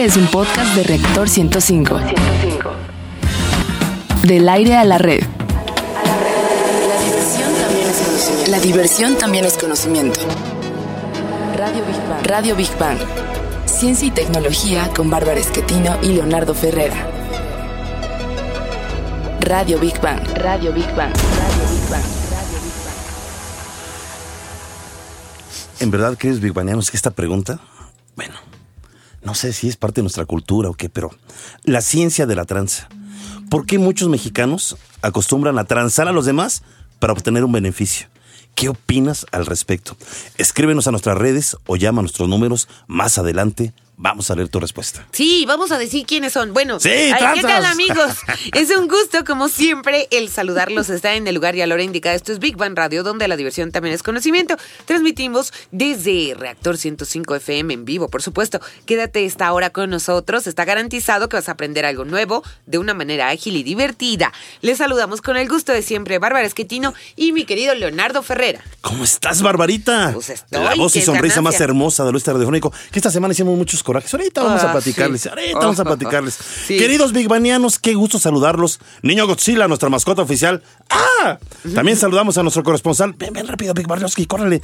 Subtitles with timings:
[0.00, 2.00] Este es un podcast de Reactor 105.
[4.22, 5.22] Del aire a la red.
[8.48, 10.18] La diversión también es conocimiento.
[11.54, 12.26] Radio Big Bang.
[12.26, 12.96] Radio Big Bang.
[13.66, 17.06] Ciencia y tecnología con Bárbara Esquetino y Leonardo Ferrera.
[19.40, 20.26] Radio Big Bang.
[20.34, 21.12] Radio Big Bang.
[21.12, 22.04] Radio Big Bang.
[25.80, 27.60] ¿En verdad crees, Big Banianos, que esta pregunta,
[28.16, 28.36] bueno,
[29.22, 31.10] no sé si es parte de nuestra cultura o qué, pero
[31.64, 32.88] la ciencia de la tranza.
[33.50, 36.62] ¿Por qué muchos mexicanos acostumbran a transar a los demás
[36.98, 38.08] para obtener un beneficio?
[38.54, 39.96] ¿Qué opinas al respecto?
[40.38, 43.72] Escríbenos a nuestras redes o llama a nuestros números más adelante
[44.02, 45.06] Vamos a leer tu respuesta.
[45.12, 46.54] Sí, vamos a decir quiénes son.
[46.54, 48.16] Bueno, Sí, ¿qué tal amigos?
[48.54, 50.88] Es un gusto, como siempre, el saludarlos.
[50.88, 52.14] Está en el lugar y a la hora indicada.
[52.14, 54.56] Esto es Big Bang Radio, donde la diversión también es conocimiento.
[54.86, 58.58] Transmitimos desde Reactor 105 FM en vivo, por supuesto.
[58.86, 60.46] Quédate esta hora con nosotros.
[60.46, 64.32] Está garantizado que vas a aprender algo nuevo de una manera ágil y divertida.
[64.62, 68.64] Les saludamos con el gusto de siempre, Bárbara Esquetino y mi querido Leonardo Ferrera.
[68.80, 70.12] ¿Cómo estás, Barbarita?
[70.14, 72.72] Pues estoy, La voz y sonrisa más hermosa del oeste radiofónico.
[72.90, 74.14] Que esta semana hicimos muchos corajes.
[74.14, 75.20] Ahorita vamos a Ah, platicarles.
[75.22, 75.28] sí.
[75.28, 76.38] Ahorita vamos a platicarles.
[76.66, 76.78] sí.
[76.78, 78.78] Queridos Big Banianos, qué gusto saludarlos.
[79.02, 80.62] Niño Godzilla, nuestra mascota oficial.
[80.88, 81.38] ¡Ah!
[81.74, 83.14] También saludamos a nuestro corresponsal.
[83.14, 84.62] Ven, ven rápido, Big Barlowski, córrele.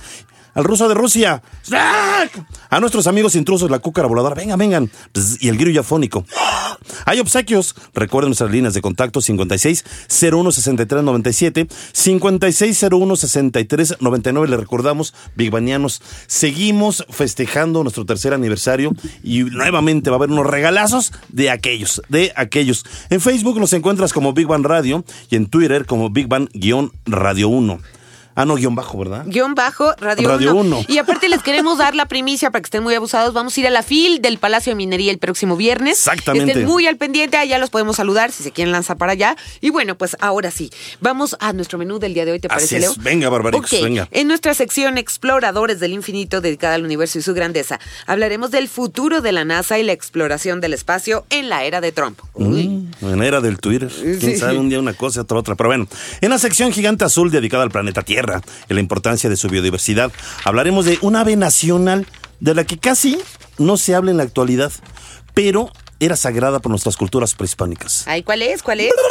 [0.57, 1.43] Al ruso de Rusia.
[1.65, 2.47] ¡Snack!
[2.71, 4.35] A nuestros amigos intrusos, la cúcara voladora.
[4.35, 4.91] Vengan, vengan.
[5.39, 6.25] Y el grillo afónico.
[7.05, 7.75] Hay obsequios.
[7.95, 9.84] Recuerden nuestras líneas de contacto 56
[10.33, 14.49] 01 63 97 56 01 63 99.
[14.49, 20.47] Le recordamos, Big Banianos, seguimos festejando nuestro tercer aniversario y nuevamente va a haber unos
[20.47, 22.87] regalazos de aquellos, de aquellos.
[23.11, 27.79] En Facebook nos encuentras como Big Bang Radio y en Twitter como Big Bang-Radio 1.
[28.37, 29.25] Ah, no, guion bajo, ¿verdad?
[29.27, 30.61] Guión bajo, Radio, Radio 1.
[30.61, 30.84] Uno.
[30.89, 33.33] Y aparte les queremos dar la primicia para que estén muy abusados.
[33.33, 35.98] Vamos a ir a la FIL del Palacio de Minería el próximo viernes.
[35.98, 36.53] Exactamente.
[36.53, 39.37] Estén muy al pendiente, allá los podemos saludar si se quieren lanzar para allá.
[39.62, 42.55] Y bueno, pues ahora sí, vamos a nuestro menú del día de hoy, ¿te Así
[42.56, 42.83] parece, es.
[42.83, 42.94] Leo?
[42.99, 44.06] Venga, Barbaricos, Ok, venga.
[44.10, 49.22] En nuestra sección Exploradores del Infinito, dedicada al universo y su grandeza, hablaremos del futuro
[49.22, 52.19] de la NASA y la exploración del espacio en la era de Trump.
[52.34, 52.69] Uy.
[52.69, 53.89] Mm, en era del Twitter.
[53.89, 54.37] Quién Sí.
[54.37, 55.55] sabe, un día una cosa, otra otra.
[55.55, 55.89] Pero bueno,
[56.21, 58.25] en la sección gigante azul dedicada al planeta Tierra
[58.69, 60.12] y la importancia de su biodiversidad,
[60.44, 62.06] hablaremos de un ave nacional
[62.41, 63.19] de la que casi
[63.59, 64.72] no se habla en la actualidad,
[65.34, 65.70] pero
[66.01, 68.07] era sagrada por nuestras culturas prehispánicas.
[68.07, 68.62] Ay, ¿cuál es?
[68.62, 68.93] ¿Cuál es?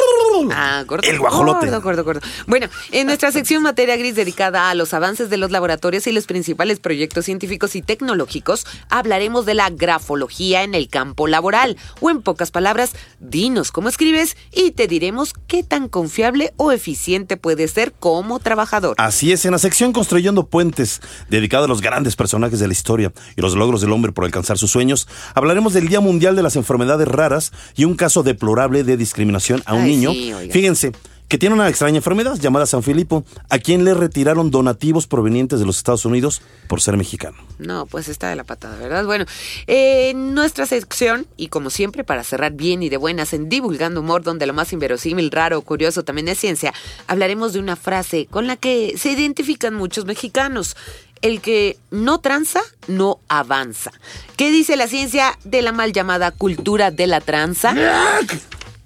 [0.50, 1.08] Ah, gordo.
[1.08, 1.66] El guajolote.
[1.66, 2.20] Gordo, gordo, gordo.
[2.46, 6.26] Bueno, en nuestra sección materia gris dedicada a los avances de los laboratorios y los
[6.26, 11.78] principales proyectos científicos y tecnológicos, hablaremos de la grafología en el campo laboral.
[12.00, 17.38] O en pocas palabras, dinos cómo escribes y te diremos qué tan confiable o eficiente
[17.38, 18.94] puedes ser como trabajador.
[18.98, 23.12] Así es, en la sección Construyendo Puentes, dedicada a los grandes personajes de la historia
[23.36, 26.56] y los logros del hombre por alcanzar sus sueños, hablaremos del Día Mundial de las
[26.56, 30.12] Enfermedades Raras y un caso deplorable de discriminación a un Ay, niño.
[30.12, 30.32] sí.
[30.50, 30.92] Fíjense,
[31.28, 35.66] que tiene una extraña enfermedad llamada San Filipo, a quien le retiraron donativos provenientes de
[35.66, 37.36] los Estados Unidos por ser mexicano.
[37.58, 39.04] No, pues está de la patada, ¿verdad?
[39.04, 39.24] Bueno,
[39.66, 44.00] eh, en nuestra sección, y como siempre, para cerrar bien y de buenas en Divulgando
[44.00, 46.72] Humor, donde lo más inverosímil, raro curioso también es ciencia,
[47.08, 50.76] hablaremos de una frase con la que se identifican muchos mexicanos.
[51.22, 53.90] El que no tranza, no avanza.
[54.36, 57.74] ¿Qué dice la ciencia de la mal llamada cultura de la tranza?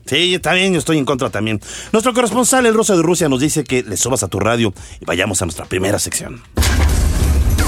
[0.06, 1.60] Sí, está bien, yo estoy en contra también.
[1.92, 5.04] Nuestro corresponsal, el Rosa de Rusia, nos dice que le subas a tu radio y
[5.04, 6.42] vayamos a nuestra primera sección.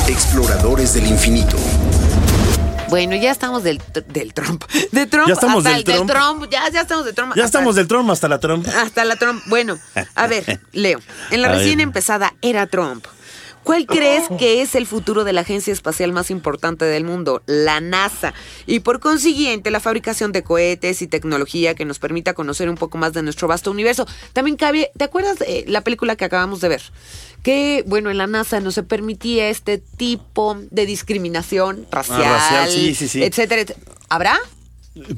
[0.09, 1.57] Exploradores del infinito.
[2.89, 4.65] Bueno, ya estamos del, del Trump.
[4.93, 6.11] De Trump Ya estamos hasta del el del Trump.
[6.11, 6.51] Trump.
[6.51, 7.33] Ya, ya estamos del Trump.
[7.35, 8.71] Ya hasta- estamos del trono hasta la trompa.
[8.83, 9.43] Hasta la Trump.
[9.47, 9.79] Bueno,
[10.15, 10.99] a ver, Leo,
[11.31, 11.85] en la A recién ver.
[11.85, 13.07] empezada era Trump.
[13.65, 17.43] ¿Cuál crees que es el futuro de la agencia espacial más importante del mundo?
[17.47, 18.35] La NASA.
[18.67, 22.99] Y por consiguiente, la fabricación de cohetes y tecnología que nos permita conocer un poco
[22.99, 24.07] más de nuestro vasto universo.
[24.33, 26.83] También cabe, ¿te acuerdas de la película que acabamos de ver?
[27.43, 32.71] Que, bueno, en la NASA no se permitía este tipo de discriminación racial, Ah, racial,
[32.71, 33.23] sí, sí, sí.
[33.23, 33.87] etcétera, etcétera.
[34.09, 34.39] ¿Habrá?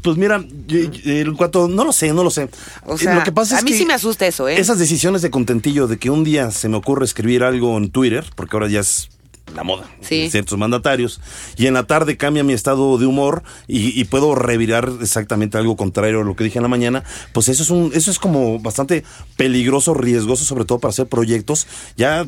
[0.03, 2.49] Pues mira, yo- yo- en cuanto, no lo sé, no lo sé.
[2.87, 4.59] O sea, lo que pasa a es mí que sí me asusta eso, ¿eh?
[4.61, 8.25] Esas decisiones de contentillo de que un día se me ocurre escribir algo en Twitter,
[8.37, 9.09] porque ahora ya es
[9.55, 10.29] la moda Sí.
[10.31, 11.21] ciertos mandatarios,
[11.57, 15.77] y en la tarde cambia mi estado de humor y, y puedo revirar exactamente algo
[15.77, 18.59] contrario a lo que dije en la mañana, pues eso es un, eso es como
[18.59, 19.05] bastante
[19.37, 21.67] peligroso, riesgoso, sobre todo para hacer proyectos,
[21.97, 22.25] ya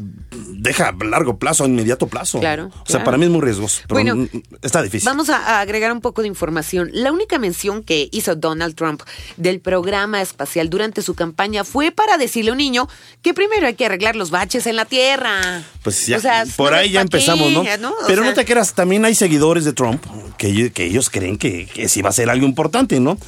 [0.50, 2.40] deja a largo plazo, a inmediato plazo.
[2.40, 3.04] Claro, O sea, claro.
[3.04, 4.28] para mí es muy riesgoso, pero Bueno,
[4.62, 5.06] está difícil.
[5.08, 6.90] Vamos a, agregar un poco de información.
[6.92, 9.02] La única mención que hizo Donald Trump
[9.36, 12.88] del programa espacial durante su campaña fue para decirle a un niño
[13.22, 15.62] que primero hay que arreglar los baches en la Tierra.
[15.82, 17.62] Pues ya, O sea, por ahí ya qué, empezamos, ¿no?
[18.06, 20.02] Pero sea- no te creas, también hay seguidores de Trump
[20.38, 23.18] que, ellos- que ellos creen que, que sí va a ser algo importante, ¿no?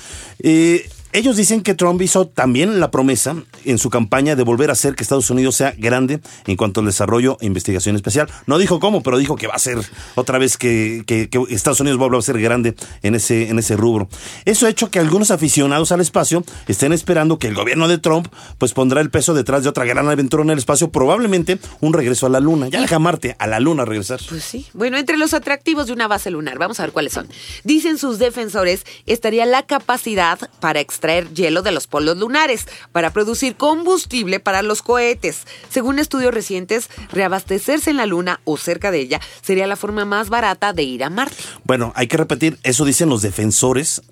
[0.41, 3.35] Eh, ellos dicen que Trump hizo también la promesa
[3.65, 6.87] en su campaña de volver a hacer que Estados Unidos sea grande en cuanto al
[6.87, 8.29] desarrollo e investigación especial.
[8.47, 9.79] No dijo cómo, pero dijo que va a ser
[10.17, 11.05] otra vez que,
[11.49, 14.09] Estados Unidos va a ser grande en ese, en ese rubro.
[14.45, 18.29] Eso ha hecho que algunos aficionados al espacio estén esperando que el gobierno de Trump
[18.59, 22.27] pues pondrá el peso detrás de otra gran aventura en el espacio, probablemente un regreso
[22.27, 22.69] a la luna.
[22.69, 24.21] Ya deja Marte, a la luna regresar.
[24.29, 24.67] Pues sí.
[24.75, 27.29] Bueno, entre los atractivos de una base lunar, vamos a ver cuáles son.
[27.65, 30.98] Dicen sus defensores, estaría la capacidad para extraer
[31.35, 35.47] hielo de los polos lunares, para producir combustible para los cohetes.
[35.69, 40.29] Según estudios recientes, reabastecerse en la luna o cerca de ella sería la forma más
[40.29, 41.37] barata de ir a Marte.
[41.65, 44.03] Bueno, hay que repetir, eso dicen los defensores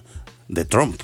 [0.49, 1.01] de Trump.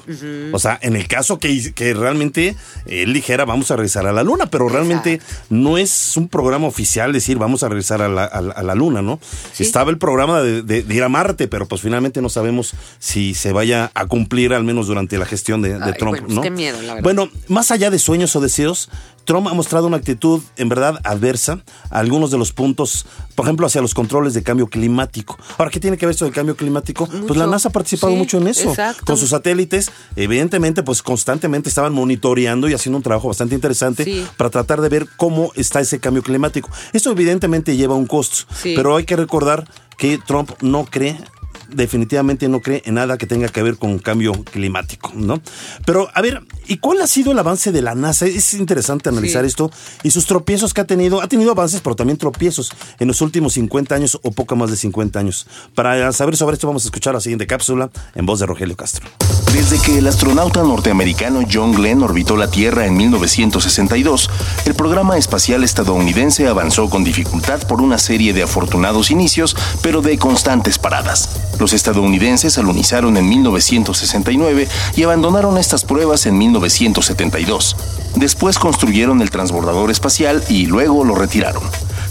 [0.52, 2.54] O sea, en el caso que, que realmente
[2.86, 7.12] él dijera vamos a regresar a la luna, pero realmente no es un programa oficial
[7.12, 9.18] decir vamos a regresar a la, a la- a la luna, ¿no?
[9.52, 9.62] Sí.
[9.64, 13.34] Estaba el programa de, de- de ir a Marte, pero pues finalmente no sabemos si
[13.34, 16.34] se vaya a cumplir al menos durante la gestión de, de Ay, Trump, bueno, pues
[16.36, 16.42] ¿no?
[16.42, 17.02] qué miedo, la verdad.
[17.02, 18.90] Bueno, más allá de sueños o deseos,
[19.24, 21.60] Trump ha mostrado una actitud en verdad adversa
[21.90, 25.38] a algunos de los puntos, por ejemplo, hacia los controles de cambio climático.
[25.58, 27.06] Ahora, ¿qué tiene que ver esto del cambio climático?
[27.06, 28.68] Pues la NASA ha participado Sí, mucho en eso.
[28.70, 29.04] exacto.
[29.04, 34.26] Con sus satélites, evidentemente, pues constantemente estaban monitoreando y haciendo un trabajo bastante interesante Sí.
[34.36, 36.68] para tratar de ver cómo está ese cambio climático.
[36.92, 38.74] Esto evidentemente lleva un costo, Sí.
[38.76, 41.16] pero hay que recordar que Trump no cree
[41.74, 45.40] definitivamente no cree en nada que tenga que ver con cambio climático, ¿no?
[45.84, 48.26] Pero, a ver, ¿y cuál ha sido el avance de la NASA?
[48.26, 49.48] Es interesante analizar Sí.
[49.48, 49.70] esto
[50.02, 51.20] y sus tropiezos que ha tenido.
[51.22, 54.76] Ha tenido avances, pero también tropiezos en los últimos 50 años o poco más de
[54.76, 55.46] 50 años.
[55.74, 59.08] Para saber sobre esto vamos a escuchar la siguiente cápsula en voz de Rogelio Castro.
[59.52, 64.30] Desde que el astronauta norteamericano John Glenn orbitó la Tierra en 1962,
[64.64, 70.18] el programa espacial estadounidense avanzó con dificultad por una serie de afortunados inicios, pero de
[70.18, 71.28] constantes paradas.
[71.62, 74.66] Los estadounidenses alunizaron en 1969
[74.96, 77.76] y abandonaron estas pruebas en 1972.
[78.16, 81.62] Después construyeron el transbordador espacial y luego lo retiraron.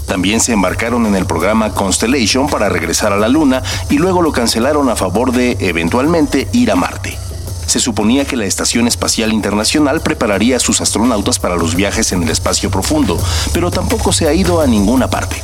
[0.06, 4.32] También se embarcaron en el programa Constellation para regresar a la Luna y luego lo
[4.32, 7.18] cancelaron a favor de, eventualmente, ir a Marte.
[7.66, 12.22] Se suponía que la Estación Espacial Internacional prepararía a sus astronautas para los viajes en
[12.22, 13.18] el espacio profundo,
[13.52, 15.42] pero tampoco se ha ido a ninguna parte.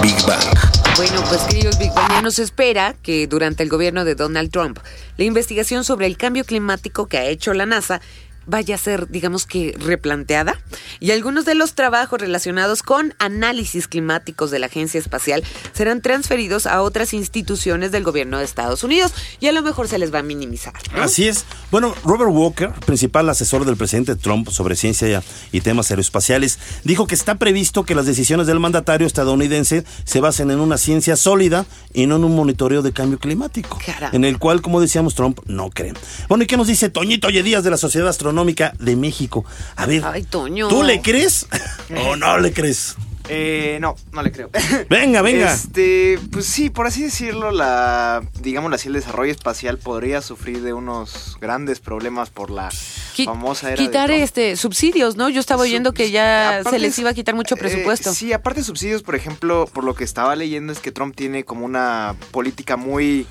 [0.00, 0.71] Big Bang.
[0.96, 1.90] Bueno, pues queridos Big
[2.38, 4.78] espera que durante el gobierno de Donald Trump,
[5.16, 8.02] la investigación sobre el cambio climático que ha hecho la NASA
[8.46, 10.60] vaya a ser, digamos que, replanteada.
[11.00, 16.66] Y algunos de los trabajos relacionados con análisis climáticos de la Agencia Espacial serán transferidos
[16.66, 20.20] a otras instituciones del gobierno de Estados Unidos y a lo mejor se les va
[20.20, 20.74] a minimizar.
[20.94, 21.02] ¿no?
[21.02, 21.44] Así es.
[21.70, 25.22] Bueno, Robert Walker, principal asesor del presidente Trump sobre ciencia
[25.52, 30.50] y temas aeroespaciales, dijo que está previsto que las decisiones del mandatario estadounidense se basen
[30.50, 34.16] en una ciencia sólida y no en un monitoreo de cambio climático, Caramba.
[34.16, 35.92] en el cual, como decíamos, Trump no cree.
[36.28, 38.31] Bueno, ¿y qué nos dice Toñito Oye Díaz de la Sociedad Astronómica
[38.78, 39.44] de México?
[39.76, 40.68] A ver, Ay, Toño.
[40.68, 41.46] ¿tú le crees
[42.06, 42.96] o no le crees?
[43.28, 44.50] Eh, no, no le creo.
[44.90, 45.54] Venga, venga.
[45.54, 50.72] Este, pues sí, por así decirlo, la, digamos así, el desarrollo espacial podría sufrir de
[50.72, 55.28] unos grandes problemas por la Qui- famosa era quitar este subsidios, ¿no?
[55.28, 58.12] Yo estaba oyendo que ya Aparte se les es- iba a quitar mucho eh, presupuesto.
[58.12, 61.44] sí, aparte de subsidios, por ejemplo, por lo que estaba leyendo es que Trump tiene
[61.44, 63.26] como una política muy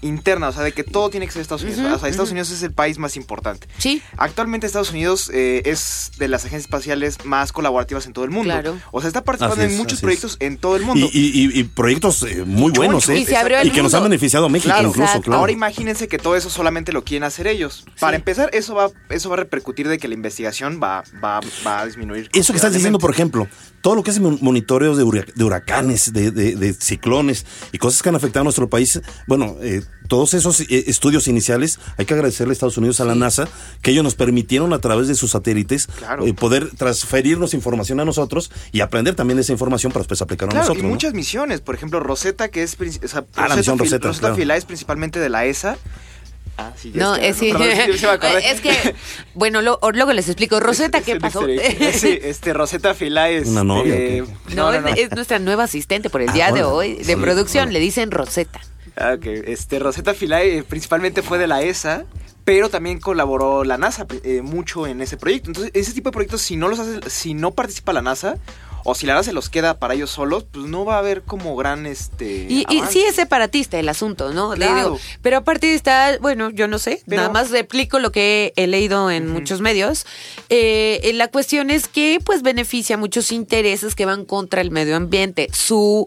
[0.00, 1.80] interna, o sea, de que todo tiene que ser Estados Unidos.
[1.80, 2.30] O sea, Estados.
[2.30, 3.66] Unidos es el país más importante.
[3.78, 4.02] Sí.
[4.16, 8.52] Actualmente Estados Unidos eh, es de las agencias espaciales más colaborativas en todo el mundo.
[8.52, 8.78] Claro.
[8.92, 10.00] O sea, está participando es, en muchos es.
[10.02, 11.06] proyectos en todo el mundo.
[11.12, 13.18] Y, y- y- y proyectos eh, muy buenos, ¿eh?
[13.18, 15.40] Y se abrió el Y que nos han beneficiado a México Claro, incluso, claro.
[15.40, 17.84] Ahora imagínense que todo eso solamente lo quieren hacer ellos.
[18.00, 21.80] Para empezar, eso va, eso va a repercutir de que la investigación va, va, va
[21.80, 22.28] a disminuir.
[22.32, 23.48] Eso que estás diciendo, por ejemplo,
[23.84, 27.76] todo lo que es mon- monitoreos de, hura- de huracanes, de, de- de ciclones y
[27.76, 32.06] cosas que han afectado a nuestro país, bueno, eh, todos esos eh, estudios iniciales, hay
[32.06, 33.46] que agradecerle a Estados Unidos, a la NASA,
[33.82, 36.26] que ellos nos permitieron a través de sus satélites Claro.
[36.26, 40.54] eh, poder transferirnos información a nosotros y aprender también esa información para después aplicarla a
[40.54, 40.80] Claro, nosotros.
[40.82, 40.88] y ¿no?
[40.94, 41.60] muchas misiones.
[41.60, 42.78] Por ejemplo, Rosetta, que es.
[43.04, 44.34] O sea, Ah, la misión Rosetta, claro.
[44.34, 45.76] Philae es principalmente de la ESA.
[46.56, 47.50] Ah, sí, ya No, es, sí.
[47.52, 48.50] perdón, sí, se me acordé.
[48.50, 48.94] es que,
[49.34, 50.60] bueno, lo- luego les explico.
[50.60, 51.46] Roseta, Es ¿qué pasó?
[51.46, 51.58] Sí,
[52.22, 53.48] este, Rosetta Philae es.
[53.48, 54.24] ¿Una novia eh?
[54.54, 54.88] No, no, no, no.
[54.88, 57.64] Es, es nuestra nueva asistente por el Ah, día de hoy de Sí, producción.
[57.64, 57.72] bueno.
[57.72, 58.60] Le dicen Roseta.
[58.96, 59.26] Ah, ok.
[59.26, 62.04] Este, Rosetta Philae eh, principalmente fue de la ESA,
[62.44, 65.48] pero también colaboró la NASA eh, mucho en ese proyecto.
[65.50, 68.36] Entonces, ese tipo de proyectos, si no los hace, si no participa la NASA,
[68.84, 71.22] o si la NASA se los queda para ellos solos, pues no va a haber
[71.22, 72.46] como gran este.
[72.48, 74.52] Y, sí es separatista el asunto, ¿no?
[74.52, 74.76] Claro.
[74.76, 78.66] digo, pero aparte está, bueno, yo no sé, Pero- nada más replico lo que he
[78.66, 80.06] leído en muchos medios.
[80.50, 85.48] Eh, la cuestión es que pues beneficia muchos intereses que van contra el medio ambiente.
[85.52, 86.06] Su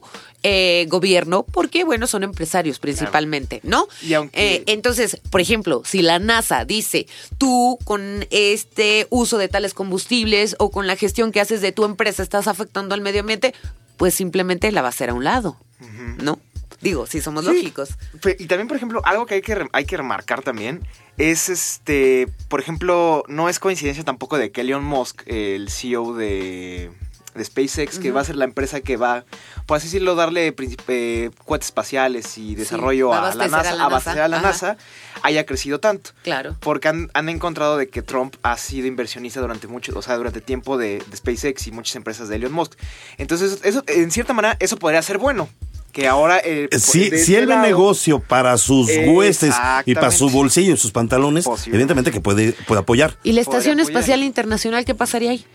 [0.49, 3.85] eh, gobierno porque, bueno, son empresarios principalmente, ¿no?
[4.01, 7.05] Y aunque- Eh, entonces, por ejemplo, si la NASA dice,
[7.37, 11.83] tú con este uso de tales combustibles o con la gestión que haces de tu
[11.83, 13.53] empresa estás afectando al medio ambiente,
[13.97, 15.57] pues simplemente la va a hacer a un lado,
[16.23, 16.39] ¿no?
[16.79, 17.51] Digo, si somos Sí.
[17.51, 17.89] lógicos.
[18.39, 20.87] Y también, por ejemplo, algo que hay que, hay que remarcar también
[21.17, 26.91] es este, por ejemplo, no es coincidencia tampoco de que Elon Musk, el CEO de,
[27.37, 29.23] de SpaceX, que va a ser la empresa que va,
[29.65, 30.53] por así decirlo, darle
[30.87, 34.67] eh, cohetes espaciales y desarrollo a a, la NASA, a la abastecer a la NASA.
[34.73, 34.77] NASA,
[35.23, 36.11] haya crecido tanto.
[36.23, 36.55] Claro.
[36.59, 40.41] Porque han, han encontrado de que Trump ha sido inversionista durante mucho, o sea, durante
[40.41, 42.73] tiempo de, de SpaceX y muchas empresas de Elon Musk.
[43.17, 45.47] Entonces, eso, en cierta manera, eso podría ser bueno.
[45.93, 46.39] Que ahora.
[46.43, 50.91] eh, Si, este él ve negocio para sus huestes y para su bolsillo y sus
[50.91, 51.75] pantalones, Posible.
[51.75, 53.17] evidentemente que puede, puede apoyar.
[53.23, 53.97] ¿Y la Estación apoyar.
[53.97, 55.45] Espacial Internacional qué pasaría ahí?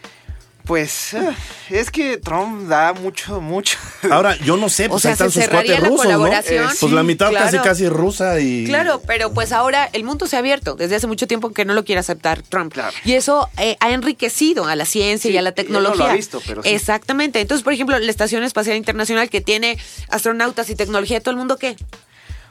[0.65, 1.35] Pues eh,
[1.71, 3.77] es que Trump da mucho, mucho.
[4.11, 6.05] Ahora, yo no sé, O pues sea, ahí están se sus cerraría cuates la rusos,
[6.07, 6.13] ¿no?
[6.19, 6.65] colaboración.
[6.67, 7.65] Pues Sí, la mitad casi claro.
[7.65, 8.65] casi rusa y...
[8.67, 11.75] Claro, pero pues ahora el mundo se ha abierto desde hace mucho tiempo que no
[11.75, 12.73] lo quiere aceptar Trump.
[12.73, 12.97] Claro.
[13.05, 16.05] Y eso eh, ha enriquecido a la ciencia Sí, y a la no tecnología.
[16.05, 16.69] lo ha visto, pero sí.
[16.71, 17.41] Exactamente.
[17.41, 19.79] Entonces, por ejemplo, la Estación Espacial Internacional que tiene
[20.11, 21.77] astronautas y tecnología, ¿todo el mundo qué?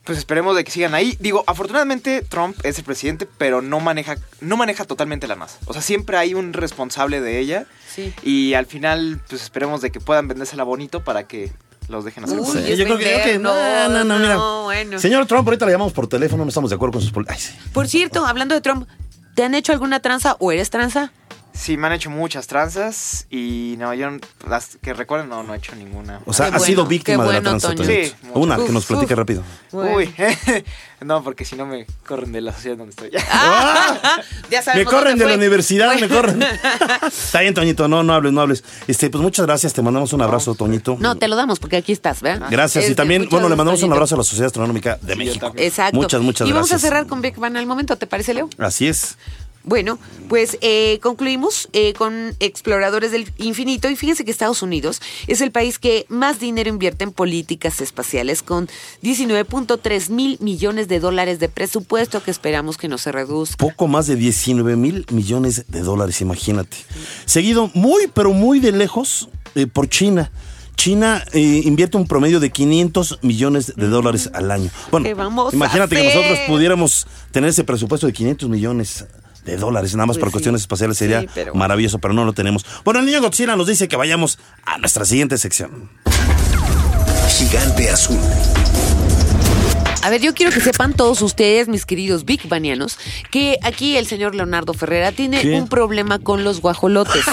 [0.03, 1.15] Pues esperemos de que sigan ahí.
[1.19, 5.59] Digo, afortunadamente Trump es el presidente, pero no maneja, no maneja totalmente la NASA.
[5.65, 7.65] O sea, siempre hay un responsable de ella.
[7.93, 8.13] Sí.
[8.23, 11.51] Y al final, pues esperemos de que puedan vendérsela bonito para que
[11.87, 12.39] los dejen hacer.
[12.39, 13.53] Uy, yo creo que, creo que- no,
[13.89, 14.35] no, no, mira.
[14.35, 14.97] no, bueno.
[14.99, 17.37] Señor Trump, ahorita le llamamos por teléfono, no estamos de acuerdo con sus pol- Ay,
[17.37, 17.53] sí.
[17.73, 18.87] Por cierto, hablando de Trump,
[19.35, 21.11] ¿te han hecho alguna tranza o eres tranza?
[21.53, 25.53] Sí, me han hecho muchas tranzas y no, yo no- las que recuerden no, no
[25.53, 26.21] he hecho ninguna.
[26.25, 27.67] O sea, Qué ha sido víctima de la tranza.
[27.67, 27.83] Toño.
[27.83, 28.15] Toñito.
[28.21, 28.27] Sí.
[28.33, 29.17] Una, que nos platique uf.
[29.17, 29.43] rápido.
[29.71, 30.13] Uy,
[31.01, 33.11] no, porque si no me corren de la sociedad donde estoy.
[34.49, 36.41] ya Me corren de la universidad, me corren.
[37.05, 38.63] Está bien, Toñito, no, no hables, no hables.
[38.87, 40.97] Este, pues muchas gracias, te mandamos un abrazo, Toñito.
[40.99, 42.47] No, te lo damos porque aquí estás, ¿verdad?
[42.49, 42.85] Gracias.
[42.85, 45.47] Es y también, bueno, le mandamos un abrazo a la Sociedad Astronómica de México.
[45.47, 45.67] también.
[45.67, 45.97] Exacto.
[45.97, 46.83] Muchas, muchas y vamos gracias.
[46.83, 48.49] a cerrar con Big Van al momento, ¿te parece, Leo?
[48.57, 49.17] Así es.
[49.63, 55.41] Bueno, pues eh, concluimos eh, con exploradores del infinito y fíjense que Estados Unidos es
[55.41, 58.67] el país que más dinero invierte en políticas espaciales con
[59.03, 63.57] 19.3 mil millones de dólares de presupuesto que esperamos que no se reduzca.
[63.57, 66.77] Poco más de 19 mil millones de dólares, imagínate.
[67.25, 70.31] Seguido muy, pero muy de lejos eh, por China.
[70.75, 74.71] China eh, invierte un promedio de 500 millones de dólares al año.
[74.89, 79.05] Bueno, ¿Qué vamos a imagínate que nosotros pudiéramos tener ese presupuesto de 500 millones
[79.45, 80.33] de dólares, nada más Pues para sí.
[80.33, 82.65] cuestiones espaciales sería Sí, pero- maravilloso, pero no lo tenemos.
[82.83, 85.89] Bueno, el niño Godzilla nos dice que vayamos a nuestra siguiente sección.
[87.29, 88.19] Gigante azul.
[90.03, 92.97] A ver, yo quiero que sepan todos ustedes, mis queridos Big Banianos,
[93.29, 95.53] que aquí el señor Leonardo Ferrera tiene ¿Qué?
[95.53, 97.23] un problema con los guajolotes.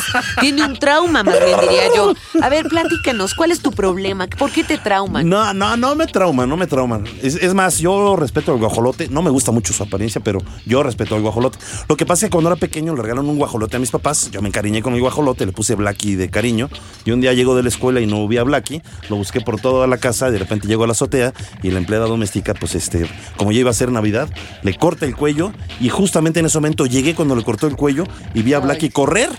[0.40, 2.12] tiene un trauma, más bien diría yo.
[2.42, 4.26] A ver, platícanos, ¿cuál es tu problema?
[4.26, 5.26] ¿Por qué te trauman?
[5.26, 7.04] No, no, no me trauman, no me trauman.
[7.22, 9.08] Es, es más, yo respeto al guajolote.
[9.08, 11.58] No me gusta mucho su apariencia, pero yo respeto al guajolote.
[11.88, 14.30] Lo que pasa es que cuando era pequeño le regalaron un guajolote a mis papás.
[14.30, 16.68] Yo me encariñé con el guajolote, le puse Blacky de cariño.
[17.06, 18.82] Y un día llego de la escuela y no vi a Blacky.
[19.08, 20.30] Lo busqué por toda la casa.
[20.30, 21.32] De repente llego a la azotea
[21.62, 24.28] y la empleada doméstica, pues este, como ya iba a ser Navidad,
[24.62, 25.52] le corta el cuello.
[25.80, 28.90] Y justamente en ese momento llegué cuando le cortó el cuello y vi a Blacky
[28.90, 29.30] correr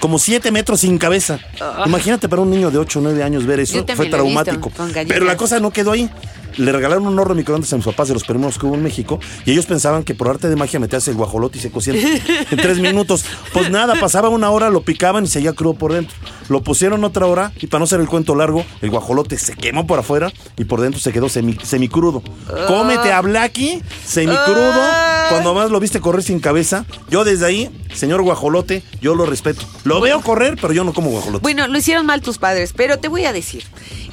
[0.00, 1.38] como siete metros sin cabeza.
[1.84, 3.78] Imagínate para un niño de 8 o 9 años ver eso.
[3.78, 3.94] Ah.
[3.94, 4.72] Fue visto, traumático.
[5.08, 6.10] Pero la cosa no quedó ahí.
[6.56, 8.82] Le regalaron un horno de microondas a mis papás de los primeros que hubo en
[8.82, 11.94] México y ellos pensaban que por arte de magia metías el guajolote y se cocía
[12.50, 13.24] en tres minutos.
[13.52, 16.16] Pues nada, pasaba una hora, lo picaban y seguía crudo por dentro.
[16.48, 19.86] Lo pusieron otra hora y para no ser el cuento largo, el guajolote se quemó
[19.86, 22.22] por afuera y por dentro se quedó semi, semicrudo.
[22.68, 24.80] Cómete a Blacky, semicrudo,
[25.28, 26.86] cuando más lo viste correr sin cabeza.
[27.10, 29.66] Yo desde ahí, señor guajolote, yo lo respeto.
[29.84, 31.42] Lo veo correr, pero yo no como guajolote.
[31.42, 33.64] Bueno, lo hicieron mal tus padres, pero te voy a decir.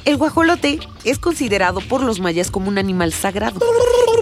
[0.04, 3.60] El guajolote es considerado por los mayas como un animal sagrado.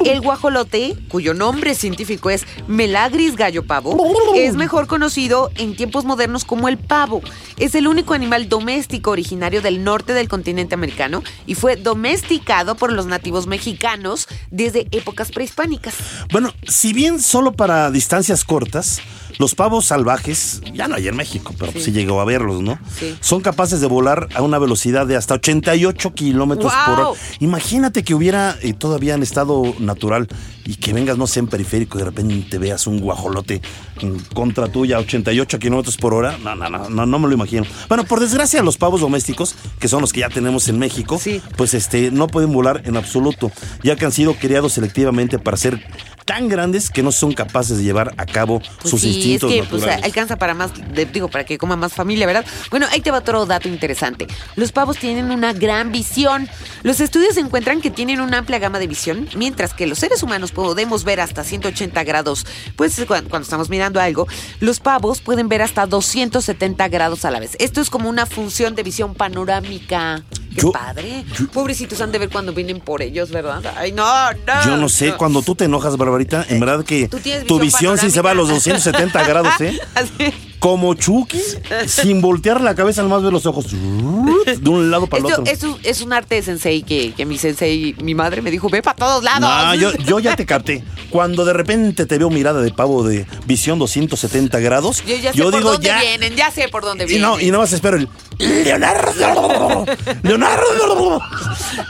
[0.05, 3.97] El guajolote, cuyo nombre científico es Melagris gallo pavo,
[4.35, 7.23] es mejor conocido en tiempos modernos como el pavo.
[7.57, 12.93] Es el único animal doméstico originario del norte del continente americano y fue domesticado por
[12.93, 15.95] los nativos mexicanos desde épocas prehispánicas.
[16.33, 19.01] Bueno, si bien solo para distancias cortas,
[19.39, 22.79] los pavos salvajes, ya no hay en México, pero sí, llegó a verlos, ¿no?
[22.99, 23.17] Sí.
[23.21, 27.21] Son capaces de volar a una velocidad de hasta 88 kilómetros por hora.
[27.41, 30.29] Imagínate que hubiera eh, todavía en estado natural
[30.65, 33.61] y que vengas, no sé, en periférico y de repente veas un guajolote
[34.01, 36.39] en contra tuya a 88 kilómetros por hora.
[36.43, 37.65] No, no, no, no, no me lo imagino.
[37.89, 41.43] Bueno, por desgracia, los pavos domésticos, que son los que ya tenemos en México, Sí.
[41.57, 43.51] pues este, no pueden volar en absoluto,
[43.83, 45.85] ya que han sido criados selectivamente para ser
[46.25, 49.57] tan grandes que no son capaces de llevar a cabo Pues sus sí, instintos es
[49.57, 50.05] que pues, naturales.
[50.05, 52.45] alcanza para más, de- digo, para que coma más familia, ¿verdad?
[52.71, 54.27] Bueno, ahí te va otro dato interesante.
[54.57, 56.49] Los pavos tienen una gran visión.
[56.83, 60.53] Los estudios encuentran que tienen una amplia gama de visión, mientras que los seres humanos
[60.53, 62.47] podemos ver hasta 180 grados.
[62.77, 64.27] Pues cuando, cuando estamos mirando algo,
[64.61, 67.57] los pavos pueden ver hasta 270 grados a la vez.
[67.59, 70.23] Esto es como una función de visión panorámica.
[70.55, 71.25] Qué Yo- padre.
[71.53, 73.63] Pobrecitos han de ver cuando vienen por ellos, ¿verdad?
[73.77, 74.65] Ay, no, no.
[74.67, 77.19] Yo no sé, cuando tú te enojas, Barbarita, en verdad que tu
[77.59, 78.73] visión visión sí se va a los panorámica.
[78.75, 79.79] 270 grados, ¿eh?
[79.95, 80.33] Así.
[80.59, 81.41] Como Chucky,
[81.89, 85.45] sin voltear la cabeza, nomás ve los ojos de un lado para el otro.
[85.45, 88.69] es un, es un arte de sensei que, que mi sensei, mi madre me dijo,
[88.69, 89.41] ve para todos lados.
[89.41, 90.85] No, yo, yo ya te capté.
[91.11, 95.43] Cuando de repente te veo mirada de pavo de visión 270 grados, Yo ya sé
[95.43, 96.01] por digo dónde ya.
[96.01, 97.29] vienen, ya sé por dónde Y vienen.
[97.29, 98.09] no, y nada más espero el
[98.43, 99.85] Leonardo.
[100.23, 101.21] Leonardo.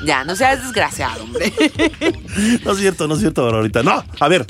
[0.04, 1.52] Ya, no seas desgraciado, hombre.
[2.64, 3.82] No es cierto, no es cierto, ahorita.
[3.82, 4.46] No, a ver.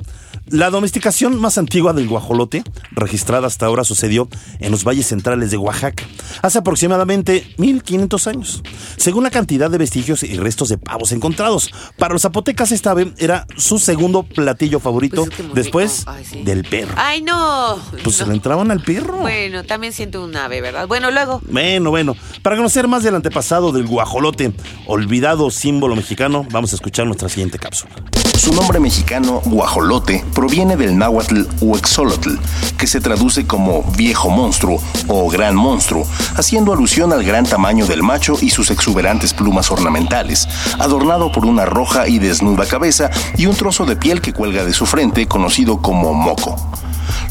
[0.48, 5.56] La domesticación más antigua del guajolote, registrada hasta ahora, sucedió en los valles centrales de
[5.56, 6.04] Oaxaca,
[6.42, 8.62] hace aproximadamente 1500 años,
[8.96, 11.72] según la cantidad de vestigios y restos de pavos encontrados.
[11.96, 16.02] Para los zapotecas esta ave era su segundo platillo favorito, Pues es que muy después.
[16.06, 16.42] Ay, sí.
[16.42, 16.94] del perro.
[16.96, 17.78] Ay, no.
[18.04, 19.18] Pues se le entraban al perro.
[19.20, 20.86] Bueno, también siento un ave, ¿verdad?
[20.86, 21.40] Bueno, luego.
[21.48, 22.14] Bueno, bueno.
[22.42, 24.52] Para conocer más del antepasado del guajolote,
[24.86, 27.94] olvidado símbolo mexicano, vamos a escuchar nuestra siguiente cápsula.
[28.36, 32.36] Su nombre mexicano, guajolote, proviene del náhuatl huexolotl,
[32.78, 38.02] que se traduce como viejo monstruo o gran monstruo, haciendo alusión al gran tamaño del
[38.02, 40.48] macho y sus exuberantes plumas ornamentales,
[40.78, 44.72] adornado por una roja y desnuda cabeza y un trozo de piel que cuelga de
[44.72, 46.56] su frente, conocido como moco.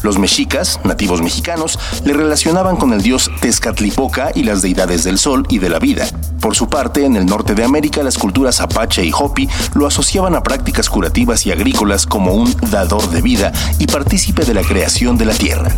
[0.03, 5.45] Los mexicas, nativos mexicanos, le relacionaban con el dios Tezcatlipoca y las deidades del sol
[5.49, 6.07] y de la vida.
[6.39, 10.35] Por su parte, en el norte de América, las culturas apache y hopi lo asociaban
[10.35, 15.17] a prácticas curativas y agrícolas como un dador de vida y partícipe de la creación
[15.17, 15.71] de la tierra.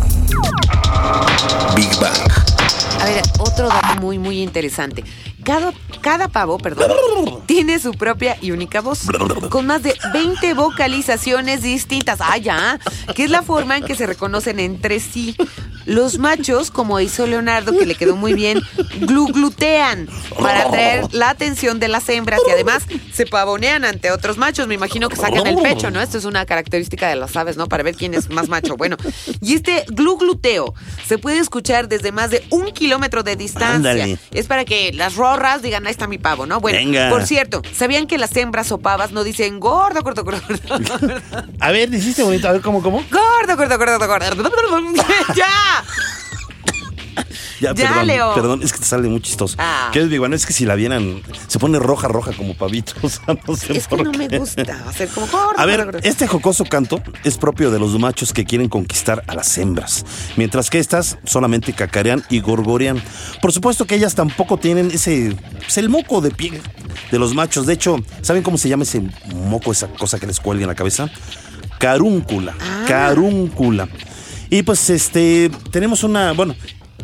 [1.76, 2.14] Big Bang.
[3.00, 5.04] A ver, otro dato muy, muy interesante.
[5.44, 6.90] Cada, cada pavo, perdón,
[7.46, 9.02] tiene su propia y única voz,
[9.50, 12.20] con más de 20 vocalizaciones distintas.
[12.20, 12.78] Ah, ya,
[13.14, 15.36] que es la forma en que se reconocen entre sí.
[15.86, 18.62] Los machos, como hizo Leonardo, que le quedó muy bien,
[19.00, 20.08] gluglutean
[20.40, 24.66] para atraer la atención de las hembras y además se pavonean ante otros machos.
[24.66, 26.00] Me imagino que sacan el pecho, ¿no?
[26.00, 27.66] Esto es una característica de las aves, ¿no?
[27.66, 28.76] Para ver quién es más macho.
[28.76, 28.96] Bueno,
[29.42, 30.74] y este glugluteo
[31.06, 33.74] se puede escuchar desde más de un kilómetro de distancia.
[33.74, 34.18] Ándale.
[34.30, 35.16] Es para que las
[35.62, 36.60] digan, ahí está mi pavo, ¿no?
[36.60, 37.10] Bueno, Venga.
[37.10, 41.22] por cierto, ¿sabían que las hembras o pavas no dicen gordo, gordo, gordo, gordo?
[41.60, 43.04] A ver, dijiste bonito, a ver cómo, cómo.
[43.10, 44.50] Gordo, gordo, gordo, gordo.
[45.34, 45.84] ¡Ya!
[47.60, 48.34] Ya, Ya, perdón, Leo.
[48.34, 49.56] perdón, es que te sale muy chistoso.
[49.58, 49.90] Ah.
[49.92, 50.34] ¿Qué es, Biguano?
[50.36, 52.92] Es que si la vieran, se pone roja, roja como pavito.
[53.02, 56.00] O sea, no sé Es que no me gusta hacer como gordo, A gordo, ver,
[56.04, 60.04] este jocoso canto es propio de los machos que quieren conquistar a las hembras,
[60.36, 63.02] mientras que estas solamente cacarean y gorgorean.
[63.40, 66.60] Por supuesto que ellas tampoco tienen ese, pues, el moco de piel
[67.10, 67.66] de los machos.
[67.66, 69.02] De hecho, ¿saben cómo se llama ese
[69.34, 71.08] moco, esa cosa que les cuelga en la cabeza?
[71.78, 72.84] Carúncula, Ah.
[72.86, 73.88] carúncula.
[74.50, 76.54] Y pues este, tenemos una, bueno,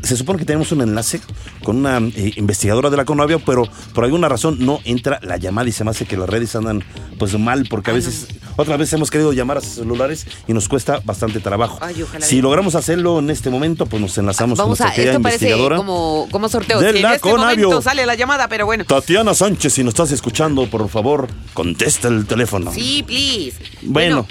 [0.02, 1.20] se supone que tenemos un enlace
[1.64, 5.68] con una eh, investigadora de la Conavia, pero por alguna razón no entra la llamada
[5.68, 6.82] y se me hace que las redes andan
[7.18, 10.68] pues mal, porque a veces, otras veces hemos querido llamar a sus celulares y nos
[10.68, 11.78] cuesta bastante trabajo.
[11.82, 15.12] Ay, si logramos hacerlo en este momento, pues nos enlazamos Vamos con a, nuestra querida
[15.12, 15.76] esto parece investigadora.
[15.76, 16.80] como, como sorteo.
[16.80, 17.66] De Si en la este Conavio.
[17.68, 18.84] momento sale la llamada, pero bueno.
[18.84, 22.72] Tatiana Sánchez, si nos estás escuchando, por favor, contesta el teléfono.
[22.72, 23.58] Sí, please.
[23.82, 24.26] Bueno.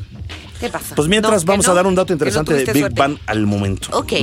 [0.59, 0.95] ¿Qué pasa?
[0.95, 2.93] Pues mientras No, vamos no, a dar un dato no interesante de Big.
[2.93, 3.87] Bang al momento.
[3.97, 4.13] Ok.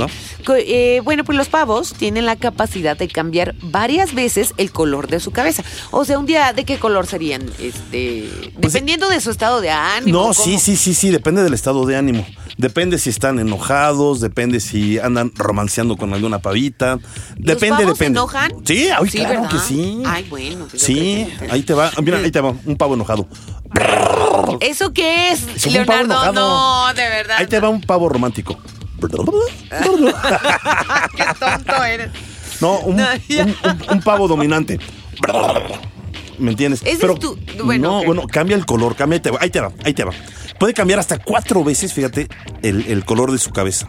[0.58, 5.20] eh, bueno, pues los pavos tienen la capacidad de cambiar varias veces el color de
[5.20, 5.64] su cabeza.
[5.90, 7.42] O sea, un día, ¿de qué color serían?
[7.58, 8.28] Este,
[8.60, 10.12] Pues, dependiendo de su estado de ánimo.
[10.18, 10.34] No, ¿cómo?
[10.34, 12.26] sí, sí, sí, sí, depende del estado de ánimo.
[12.58, 16.98] Depende si están enojados, depende si andan romanceando con alguna pavita.
[17.36, 18.18] Depende, pavos se depende.
[18.18, 18.52] enojan?
[18.64, 19.50] Sí, ay, Sí, claro ¿verdad?
[19.50, 20.02] que sí.
[20.06, 21.90] Ay, bueno, pues Sí, ahí te va.
[22.02, 23.26] Mira, ahí te va, un pavo enojado.
[24.60, 26.32] ¿Eso qué es, Leonardo?
[26.32, 27.36] No, de verdad.
[27.38, 28.58] Ahí te va un pavo romántico.
[31.16, 32.10] Qué tonto eres.
[32.60, 33.44] No, un, No, ya.
[33.44, 34.78] un- un- un pavo dominante.
[36.38, 36.82] ¿Me entiendes?
[36.84, 39.60] Ese es tu- bueno, no, bueno, cambia el color, cambia, ahí te va, ahí te
[39.60, 40.12] va, ahí te va.
[40.58, 42.28] Puede cambiar hasta cuatro veces, fíjate,
[42.62, 43.88] el, el color de su cabeza.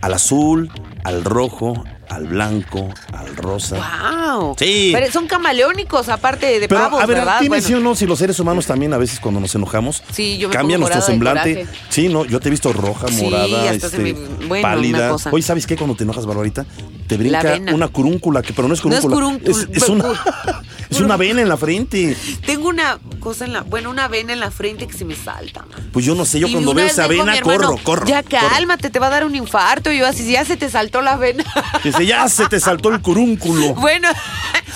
[0.00, 0.70] Al azul,
[1.04, 3.76] al rojo, al blanco, al rosa.
[3.76, 4.56] Wow.
[4.58, 4.90] Sí.
[4.94, 7.38] Pero son camaleónicos, aparte de Pero, pavos, a ver, ¿verdad?
[7.38, 7.66] ¿tiene Bueno.
[7.66, 7.94] sí o no?
[7.94, 11.02] Si los seres humanos también a veces cuando nos enojamos, Sí, yo me cambia nuestro
[11.02, 11.66] semblante.
[11.90, 15.16] Sí, no, yo te he visto roja, morada, este, me- bueno, una pálida.
[15.30, 15.76] Oye, ¿sabes qué?
[15.76, 16.64] Cuando te enojas, Barbarita,
[17.08, 19.38] te brinca una curúncula, que pero no es No es curúncula.
[19.40, 19.66] curúncula.
[19.72, 20.04] es, es una,
[20.90, 22.16] Es una vena en la frente.
[22.46, 25.60] Tengo una cosa en la, bueno, una vena en la frente que se me salta.
[25.60, 25.90] man.
[25.92, 28.06] Pues yo no sé, yo Y cuando veo esa vena, hermano, corro, corro.
[28.06, 28.48] Ya corro.
[28.48, 29.92] cálmate, te va a dar un infarto.
[29.92, 31.44] Y yo así, ya se te saltó la vena.
[31.84, 33.74] Dice, ya se te saltó el curúnculo.
[33.88, 34.08] Bueno.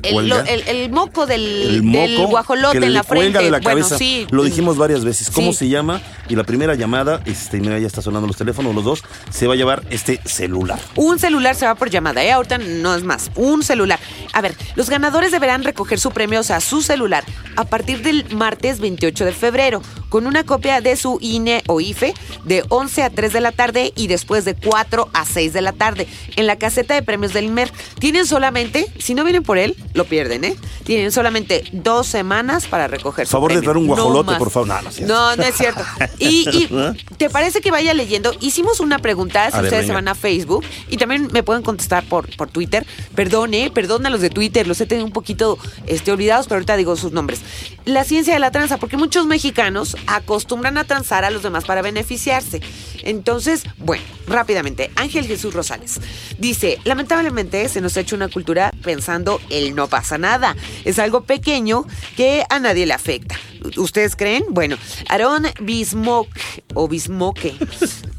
[0.00, 0.38] que El, cuelga?
[0.38, 3.32] lo- el- el moco del, el del moco guajolote que en la frente.
[3.32, 3.98] cuelga de la bueno, cabeza.
[3.98, 4.26] sí.
[4.30, 5.30] Lo dijimos varias veces.
[5.30, 5.58] ¿Cómo Sí.
[5.58, 6.00] se llama?
[6.28, 9.54] Y la primera llamada, este, mira, ya está sonando los teléfonos, los dos, se va
[9.54, 10.78] a llevar este celular.
[10.96, 12.32] Un celular se va por llamada, ¿eh?
[12.32, 13.30] Ahorita no es más.
[13.34, 13.98] Un celular.
[14.32, 17.24] A ver, los ganadores deberán recoger su premio, o sea, su celular,
[17.56, 22.14] a partir del martes 28 de febrero, con una copia de su INE o IFE
[22.44, 25.72] de 11 a 3 de la tarde y después de 4 a 6 de la
[25.72, 27.72] tarde, en la caseta de premios del INMER.
[27.98, 30.56] Tienen solamente, si no vienen por él, lo pierden, ¿eh?
[30.84, 34.68] Tienen solamente dos semanas para recoger su Favor de traer un guajolote, por favor.
[34.68, 35.12] No, no es cierto.
[35.12, 35.82] No, no es cierto.
[36.18, 36.92] Y, y, ¿Eh?
[37.16, 38.32] ¿te parece que vaya leyendo?
[38.40, 41.62] Hicimos una pregunta, si A ver, ustedes se van a Facebook y también me pueden
[41.62, 42.86] contestar por, por Twitter.
[43.14, 46.56] Perdón, eh, perdón a los de Twitter, los he tenido un poquito este, olvidados, pero
[46.56, 47.40] ahorita digo sus nombres.
[47.84, 51.82] La ciencia de la tranza, porque muchos mexicanos acostumbran a transar a los demás para
[51.82, 52.60] beneficiarse.
[53.02, 56.00] Entonces, bueno, rápidamente, Ángel Jesús Rosales
[56.38, 60.56] dice, lamentablemente se nos ha hecho una cultura pensando el no pasa nada.
[60.84, 61.84] Es algo pequeño
[62.16, 63.36] que a nadie le afecta.
[63.76, 64.44] ¿Ustedes creen?
[64.50, 64.76] Bueno,
[65.08, 66.30] Aarón Bismoque
[66.74, 67.54] o Bismoque.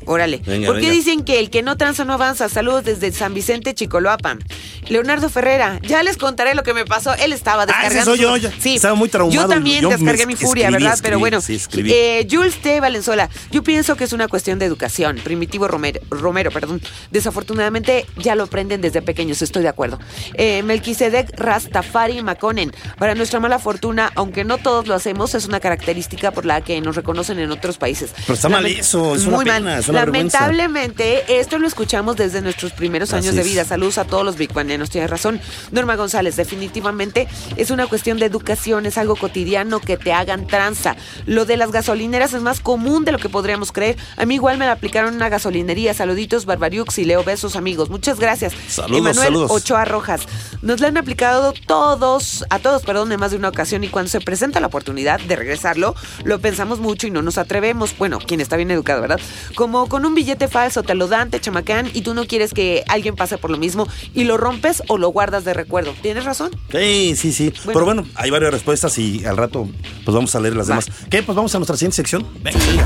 [0.06, 0.42] Órale.
[0.46, 0.94] Venga, ¿Por qué venga.
[0.94, 2.48] dicen que el que no tranza no avanza?
[2.48, 4.40] Saludos desde San Vicente, Chicoloapan.
[4.88, 7.14] Leonardo Ferrera, ya les contaré lo que me pasó.
[7.16, 8.12] Él estaba Ah, ese descargando.
[8.12, 8.54] soy yo, ya.
[8.58, 8.76] Sí.
[8.76, 9.42] Estaba muy traumado.
[9.42, 10.94] Yo también Yo descargué mi furia, escribí, ¿verdad?
[10.94, 11.42] escribí, Pero bueno.
[11.42, 11.92] sí, escribí.
[11.92, 12.80] eh, Jules T.
[12.80, 15.20] Valenzuela, yo pienso que es una cuestión de educación.
[15.24, 16.82] Primitivo Romero, Romero perdón.
[17.12, 20.00] Desafortunadamente ya lo aprenden desde pequeños, estoy de acuerdo.
[20.36, 25.60] Eh, Melquisedec Rastafari Maconen, para nuestra mala fortuna, aunque no todos lo hacemos, es una
[25.60, 28.12] característica por la que nos reconocen en otros países.
[28.22, 29.80] Pero está mal Lament- eso, es una Muy pena, mal.
[29.80, 30.40] es una vergüenza.
[30.42, 33.66] Lamentablemente, esto lo escuchamos desde nuestros primeros Así años de vida.
[33.66, 35.40] Saludos a todos los bitcoineros, tienes razón.
[35.72, 40.96] Norma González, definitivamente es una cuestión de educación, es algo cotidiano que te hagan tranza.
[41.26, 43.98] Lo de las gasolineras es más común de lo que podríamos creer.
[44.18, 45.94] A mí igual me la aplicaron en una gasolinería.
[45.94, 47.90] Saluditos, Barbariux y Leo, besos amigos.
[47.90, 48.54] Muchas gracias.
[48.68, 49.52] Saludos, Emanuel saludos.
[49.52, 50.22] Ochoa Rojas.
[50.62, 54.10] Nos la han aplicado todos, a todos, perdón, en más de una ocasión y cuando
[54.10, 57.98] se presenta la oportunidad de regresarlo, lo pensamos mucho y no nos atrevemos.
[57.98, 59.20] Bueno, quien está bien educado, ¿verdad?
[59.56, 62.84] Como con un billete falso, te lo dan, te chamacan y tú no quieres que
[62.88, 65.94] alguien pase por lo mismo y lo rompes o lo guardas de recuerdo.
[66.02, 66.52] ¿Tienes razón?
[66.72, 67.50] Sí, sí, sí.
[67.66, 67.72] Bueno.
[67.74, 69.68] Pero bueno, hay varias respuestas y al rato
[70.06, 70.80] pues vamos a leer las Va.
[70.80, 70.88] demás.
[71.10, 71.24] ¿Qué?
[71.24, 72.28] Pues vamos a nuestra siguiente sección.
[72.42, 72.86] Venga, venga.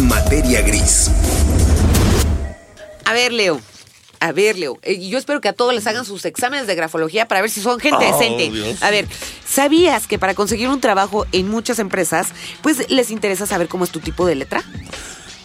[0.00, 1.10] Materia gris.
[3.04, 3.60] A ver, Leo.
[4.20, 4.78] A ver, Leo.
[4.82, 7.60] eh, yo espero que a todos les hagan sus exámenes de grafología para ver si
[7.60, 8.50] son gente Oh, decente.
[8.50, 8.82] Dios.
[8.82, 9.06] A ver,
[9.46, 12.28] ¿sabías que para conseguir un trabajo en muchas empresas,
[12.62, 14.62] pues les interesa saber cómo es tu tipo de letra?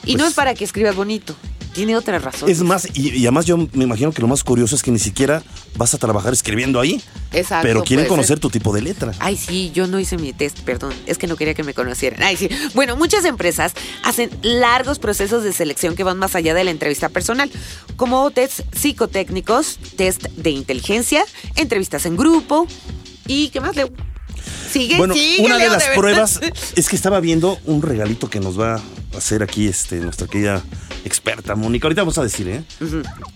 [0.05, 1.36] Y no Pues- es para que escribas bonito.
[1.73, 2.49] Tiene otra razón.
[2.49, 4.99] Es más, y, y además yo me imagino que lo más curioso es que ni
[4.99, 5.41] siquiera
[5.75, 7.01] vas a trabajar escribiendo ahí.
[7.31, 8.39] Exacto, Pero quieren conocer ser.
[8.39, 9.12] tu tipo de letra.
[9.19, 10.93] Ay, sí, yo no hice mi test, perdón.
[11.07, 12.21] Es que no quería que me conocieran.
[12.21, 12.47] Ay, sí.
[12.75, 17.09] Bueno, muchas empresas hacen largos procesos de selección que van más allá de la entrevista
[17.09, 17.49] personal,
[17.95, 22.67] como test psicotécnicos, test de inteligencia, entrevistas en grupo
[23.27, 23.89] y ¿qué más, Leo?
[24.73, 26.39] Sigue, Bueno, sigue, una de Leo, las pruebas
[26.75, 28.81] es que estaba viendo un regalito que nos va a
[29.17, 30.63] hacer aquí este, nuestra querida
[31.05, 31.86] experta Mónica.
[31.88, 32.63] Ahorita vamos a decir, ¿eh?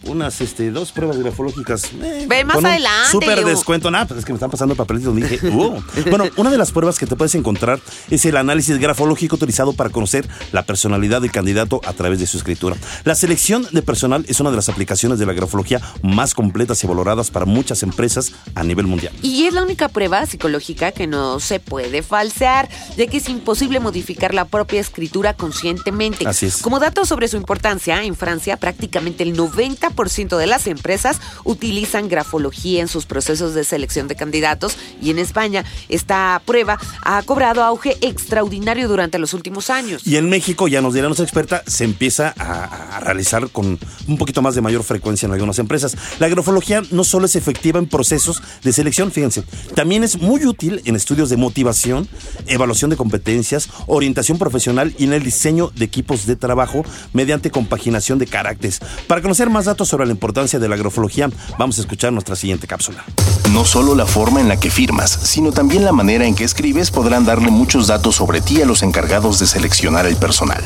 [0.04, 1.84] Unas, este, dos pruebas grafológicas.
[2.02, 3.91] eh, Ve más adelante, Súper descuento.
[3.91, 5.82] Nada, pues es que me están pasando papelitos donde dije, "Uh".
[6.10, 9.89] Bueno, una de las pruebas que te puedes encontrar es el análisis grafológico utilizado para
[9.89, 12.76] conocer la personalidad del candidato a través de su escritura.
[13.04, 16.88] La selección de personal es una de las aplicaciones de la grafología más completas y
[16.88, 19.13] valoradas para muchas empresas a nivel mundial.
[19.21, 23.80] Y es la única prueba psicológica que no se puede falsear, ya que es imposible
[23.80, 26.28] modificar la propia escritura conscientemente.
[26.28, 26.58] Así es.
[26.58, 32.82] Como dato sobre su importancia, en Francia prácticamente el 90% de las empresas utilizan grafología
[32.82, 37.98] en sus procesos de selección de candidatos y en España esta prueba ha cobrado auge
[38.02, 40.06] extraordinario durante los últimos años.
[40.06, 44.18] Y en México, ya nos dirá nuestra experta, se empieza a, a realizar con un
[44.18, 45.96] poquito más de mayor frecuencia en algunas empresas.
[46.20, 49.44] La grafología no solo es efectiva en procesos de selección, fíjense,
[49.76, 52.08] también es muy útil en estudios de motivación,
[52.45, 58.19] evaluación de competencias, orientación profesional y en el diseño de equipos de trabajo mediante compaginación
[58.19, 58.80] de caracteres.
[59.08, 62.67] Para conocer más datos sobre la importancia de la grafología, vamos a escuchar nuestra siguiente
[62.67, 63.03] cápsula.
[63.51, 66.91] No solo la forma en la que firmas, sino también la manera en que escribes
[66.91, 70.63] podrán darle muchos datos sobre ti a los encargados de seleccionar el personal.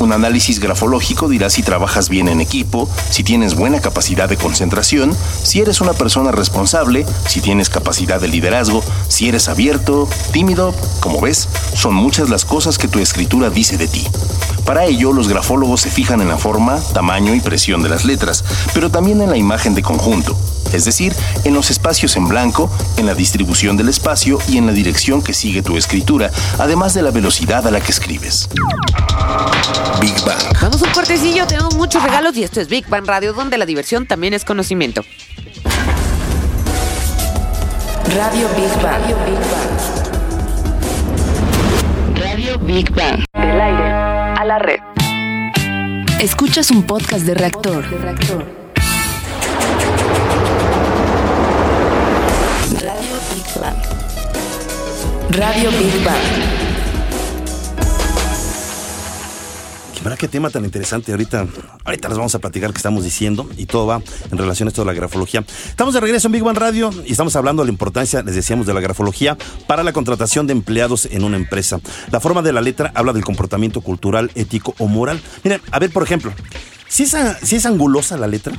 [0.00, 5.16] Un análisis grafológico dirá si trabajas bien en equipo, si tienes buena capacidad de concentración,
[5.42, 9.77] si eres una persona responsable, si tienes capacidad de liderazgo, si eres abierto,
[10.32, 10.74] tímido.
[11.00, 14.06] Como ves, son muchas las cosas que tu escritura dice de ti.
[14.64, 18.44] Para ello, los grafólogos se fijan en la forma, tamaño y presión de las letras,
[18.74, 20.36] pero también en la imagen de conjunto,
[20.74, 21.14] es decir,
[21.44, 25.32] en los espacios en blanco, en la distribución del espacio y en la dirección que
[25.32, 28.48] sigue tu escritura, además de la velocidad a la que escribes.
[30.02, 30.60] Big Bang.
[30.60, 34.06] Vamos un cortecillo, tenemos muchos regalos y esto es Big Bang Radio, donde la diversión
[34.06, 35.02] también es conocimiento.
[38.16, 39.02] Radio Big Bang.
[42.16, 43.24] Radio Big Bang.
[43.34, 43.92] Del aire
[44.36, 44.80] a la red.
[46.20, 47.84] Escuchas un podcast de reactor.
[52.80, 53.76] Radio Big Bang.
[55.30, 56.47] Radio Big Bang.
[60.08, 61.12] ¿Verdad qué tema tan interesante?
[61.12, 61.46] Ahorita,
[61.84, 64.80] ahorita les vamos a platicar qué estamos diciendo y todo va en relación a esto
[64.80, 65.44] de la grafología.
[65.66, 68.66] Estamos de regreso en Big One Radio y estamos hablando de la importancia, les decíamos,
[68.66, 71.78] de la grafología para la contratación de empleados en una empresa.
[72.10, 75.20] La forma de la letra habla del comportamiento cultural, ético o moral.
[75.44, 76.32] Miren, a ver, por ejemplo,
[76.88, 78.54] si es, angulosa la letra,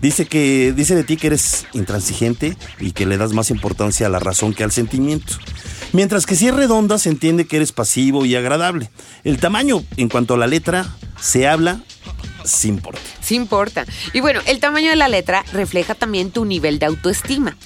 [0.00, 4.10] dice que dice de ti que eres intransigente y que le das más importancia a
[4.10, 5.34] la razón que al sentimiento.
[5.92, 8.90] Mientras que si es redonda se entiende que eres pasivo y agradable.
[9.24, 10.86] El tamaño en cuanto a la letra
[11.20, 11.80] se habla
[12.44, 13.00] sin importa.
[13.28, 13.84] Sí importa.
[14.14, 17.58] Y bueno, el tamaño de la letra refleja también tu nivel de autoestima.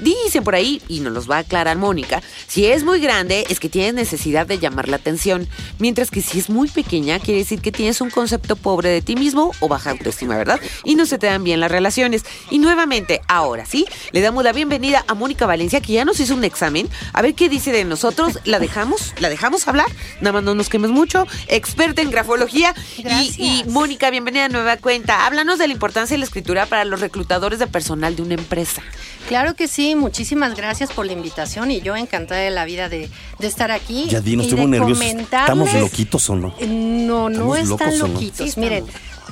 [0.00, 3.60] Dice por ahí, y nos los va a aclarar Mónica, si es muy grande es
[3.60, 5.46] que tienes necesidad de llamar la atención,
[5.78, 9.14] mientras que si es muy pequeña quiere decir que tienes un concepto pobre de ti
[9.14, 10.58] mismo o baja autoestima, ¿verdad?
[10.84, 12.24] Y no se te dan bien las relaciones.
[12.48, 16.34] Y nuevamente, ahora sí, le damos la bienvenida a Mónica Valencia, que ya nos hizo
[16.34, 16.88] un examen.
[17.12, 18.38] A ver qué dice de nosotros.
[18.44, 19.12] ¿La dejamos?
[19.18, 19.88] ¿La dejamos hablar?
[20.22, 21.26] Nada más no nos quemes mucho.
[21.46, 22.74] Experta en grafología.
[22.96, 25.09] Y, y Mónica, bienvenida a Nueva Cuenta.
[25.14, 28.82] Háblanos de la importancia de la escritura para los reclutadores de personal de una empresa.
[29.28, 33.08] Claro que sí, muchísimas gracias por la invitación y yo encantada de la vida de,
[33.38, 34.06] de estar aquí.
[34.08, 35.00] Ya di, no y estoy de muy nervioso.
[35.02, 36.54] comentarles- ¿Estamos loquitos o no?
[36.66, 38.08] No, no ¿Estamos están no?
[38.08, 38.50] loquitos.
[38.50, 38.84] Sí Miren,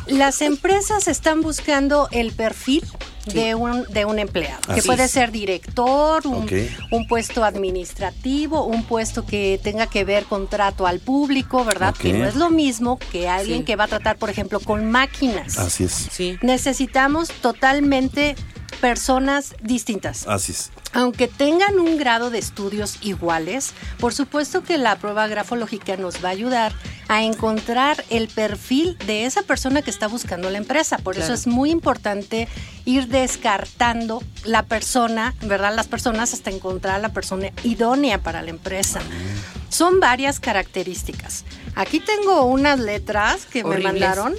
[0.08, 2.84] las empresas están buscando el perfil
[3.26, 5.10] de un, de un empleado, que puede es.
[5.10, 11.64] ser director, un, puesto administrativo, un puesto que tenga que ver con trato al público,
[11.64, 11.94] ¿verdad?
[11.94, 13.64] Que no es lo mismo que alguien Sí.
[13.64, 15.58] que va a tratar, por ejemplo, con máquinas.
[15.58, 16.08] Así es.
[16.10, 16.38] Sí.
[16.42, 18.34] Necesitamos totalmente
[18.80, 20.26] personas distintas.
[20.26, 20.70] Así es.
[20.92, 26.28] Aunque tengan un grado de estudios iguales, por supuesto que la prueba grafológica nos va
[26.28, 26.72] a ayudar
[27.08, 30.98] a encontrar el perfil de esa persona que está buscando la empresa.
[30.98, 32.48] Por eso es muy importante
[32.84, 35.74] ir descartando la persona, ¿verdad?
[35.74, 39.00] Las personas hasta encontrar a la persona idónea para la empresa.
[39.78, 41.44] Son varias características.
[41.76, 44.34] Aquí tengo unas letras que me mandaron.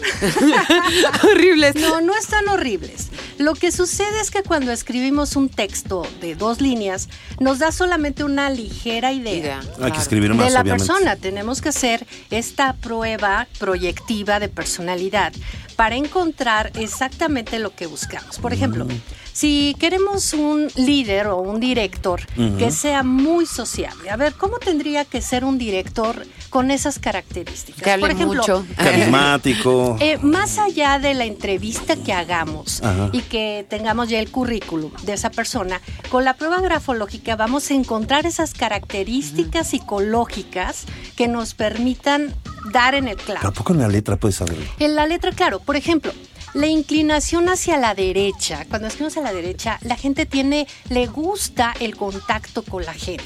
[1.23, 1.75] Horribles.
[1.75, 3.07] No, no están horribles.
[3.37, 7.07] Lo que sucede es que cuando escribimos un texto de dos líneas,
[7.39, 9.33] nos da solamente una ligera idea.
[9.33, 9.61] Idea.
[9.81, 10.85] Hay que escribir más, de la obviamente.
[10.85, 15.31] persona tenemos que hacer esta prueba proyectiva de personalidad
[15.77, 18.39] para encontrar exactamente lo que buscamos.
[18.39, 19.01] Por ejemplo, Mm.
[19.39, 22.19] Si queremos un líder o un director
[22.57, 27.81] que sea muy sociable, a ver, ¿cómo tendría que ser un director con esas características?
[27.81, 28.65] Que hable Por ejemplo, mucho.
[28.75, 29.95] Carismático.
[30.01, 33.11] eh, más allá de la entrevista que hagamos Ajá.
[33.13, 37.75] y que tengamos ya el currículum de esa persona, con la prueba grafológica vamos a
[37.75, 40.83] encontrar esas características psicológicas
[41.15, 42.35] que nos permitan
[42.73, 43.47] dar en el ¿Pero clavo.
[43.47, 44.65] ¿A poco en la letra puedes saberlo?
[44.79, 46.11] En la letra, claro, por ejemplo,
[46.53, 51.73] la inclinación hacia la derecha, cuando escribimos a la derecha, la gente tiene, le gusta
[51.79, 53.23] el contacto con la gente,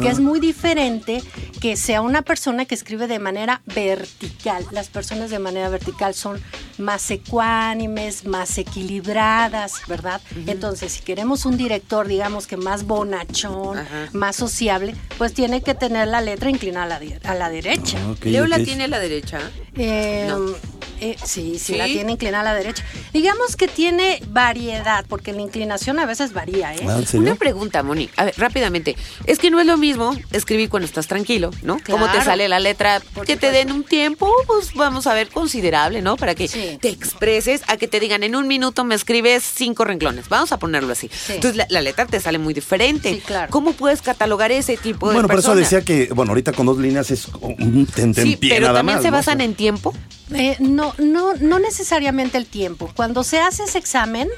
[0.00, 1.22] que es muy diferente
[1.60, 4.64] que sea una persona que escribe de manera vertical.
[4.72, 6.42] Las personas de manera vertical son
[6.78, 10.20] más ecuánimes, más equilibradas, ¿verdad?
[10.46, 13.78] Entonces, si queremos un director, digamos que más bonachón,
[14.12, 17.98] más sociable, pues tiene que tener la letra inclinada a la, de- a la derecha.
[18.02, 19.38] Ah, Leo la tiene a la derecha.
[19.76, 20.54] Eh, No.
[21.02, 21.74] Eh, sí, sí, ¿Sí?
[21.76, 22.59] la tiene inclinada a la derecha.
[23.12, 26.80] Digamos que tiene variedad, porque la inclinación a veces varía, ¿eh?
[26.88, 27.20] Ah, ¿En serio?
[27.26, 28.08] Una pregunta, Moni.
[28.16, 28.96] A ver, rápidamente.
[29.26, 31.78] Es que no es lo mismo escribir cuando estás tranquilo, ¿no?
[31.86, 35.28] Cómo te sale la letra, Por que te den un tiempo, pues vamos a ver,
[35.28, 36.16] considerable, ¿no?
[36.16, 36.78] Para que Sí.
[36.80, 40.28] te expreses, a que te digan en un minuto me escribes cinco renglones.
[40.28, 41.10] Vamos a ponerlo así.
[41.28, 43.14] Entonces la, la letra te sale muy diferente.
[43.14, 43.50] Sí, claro.
[43.50, 46.78] ¿Cómo puedes catalogar ese tipo de Bueno, por eso decía que, bueno, ahorita con dos
[46.78, 49.02] líneas es un tente Sí, en pie pero nada también más.
[49.04, 49.16] se ¿no?
[49.16, 49.94] basan en tiempo.
[50.32, 52.90] Eh, no, no, no necesariamente el tiempo.
[52.94, 54.28] Cuando se hace ese examen,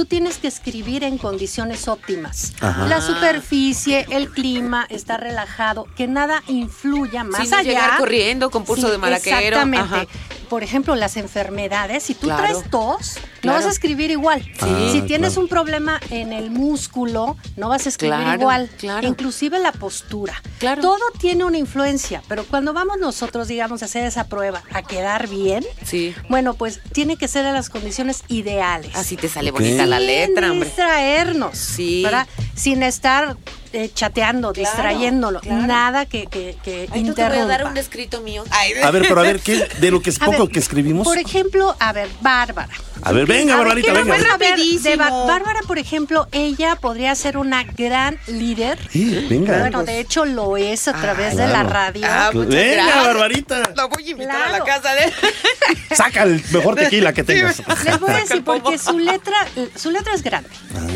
[0.00, 2.54] tú tienes que escribir en condiciones óptimas.
[2.62, 2.86] Ajá.
[2.86, 7.62] La superficie, el clima, está relajado, que nada influya más Sin allá.
[7.68, 9.36] llegar corriendo con pulso de maraquero.
[9.58, 9.94] Exactamente.
[9.94, 10.06] Ajá.
[10.48, 12.42] Por ejemplo, las enfermedades, si tú Claro.
[12.42, 13.58] traes tos, no Claro.
[13.58, 14.44] vas a escribir igual.
[14.60, 15.42] Ah, si tienes claro.
[15.42, 18.70] un problema en el músculo, no vas a escribir Claro, igual.
[18.76, 19.06] claro.
[19.06, 20.42] Inclusive la postura.
[20.58, 20.82] Claro.
[20.82, 25.28] Todo tiene una influencia, pero cuando vamos nosotros, digamos, a hacer esa prueba, a quedar
[25.28, 26.14] bien, Sí.
[26.28, 28.90] bueno, pues tiene que ser en las condiciones ideales.
[28.96, 29.58] Así te sale Ok.
[29.60, 30.68] bonita la letra, hombre.
[30.68, 31.56] distraernos.
[31.56, 32.02] Sí.
[32.02, 32.26] ¿verdad?
[32.54, 33.36] Sin estar
[33.72, 35.40] eh, chateando, Claro, distrayéndolo.
[35.40, 35.66] claro.
[35.66, 38.44] Nada que, que, que Ay, te voy a dar un escrito mío.
[38.50, 40.58] Ay, A ver, pero a ver, ¿qué, de lo que es A poco ver, que
[40.58, 41.06] escribimos?
[41.06, 42.72] Por ejemplo, a ver, Bárbara.
[43.02, 44.12] A ver, venga, A Barbarita, venga.
[44.14, 44.90] ver, a ver, Rapidísimo.
[44.90, 48.78] de Ba- Bárbara, por ejemplo, ella podría ser una gran líder.
[48.90, 49.58] Sí, venga.
[49.58, 51.68] Bueno, de hecho lo es a través de la claro.
[51.70, 52.06] radio.
[52.06, 53.04] Ah, venga, gracias.
[53.06, 53.62] Barbarita.
[53.74, 55.10] La voy a invitar a la casa de.
[55.96, 57.62] Saca el mejor tequila que tengas.
[57.84, 59.36] Les voy a decir, porque su letra,
[59.76, 60.50] su letra es grande.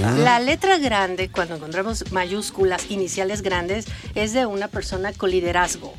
[0.05, 0.15] Ah.
[0.19, 5.95] La letra grande, cuando encontramos mayúsculas, iniciales grandes, es de una persona con liderazgo.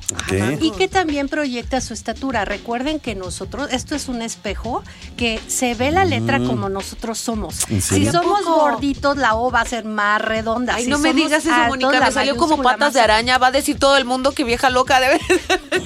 [0.59, 2.45] Y que también proyecta su estatura.
[2.45, 4.83] Recuerden que nosotros, esto es un espejo
[5.17, 7.69] que se ve la letra como nosotros somos.
[7.69, 7.73] Mm.
[7.73, 10.75] ¿En Si somos gorditos, la O va a ser más redonda.
[10.75, 11.99] Ay, Si no me digas eso, Mónica.
[11.99, 13.37] Me salió como patas de araña.
[13.37, 15.19] Va a decir todo el mundo que vieja loca de.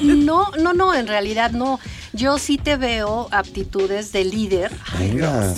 [0.01, 1.79] No, no, no, en realidad no.
[2.13, 4.71] Yo sí te veo aptitudes de líder.
[4.97, 5.53] Venga.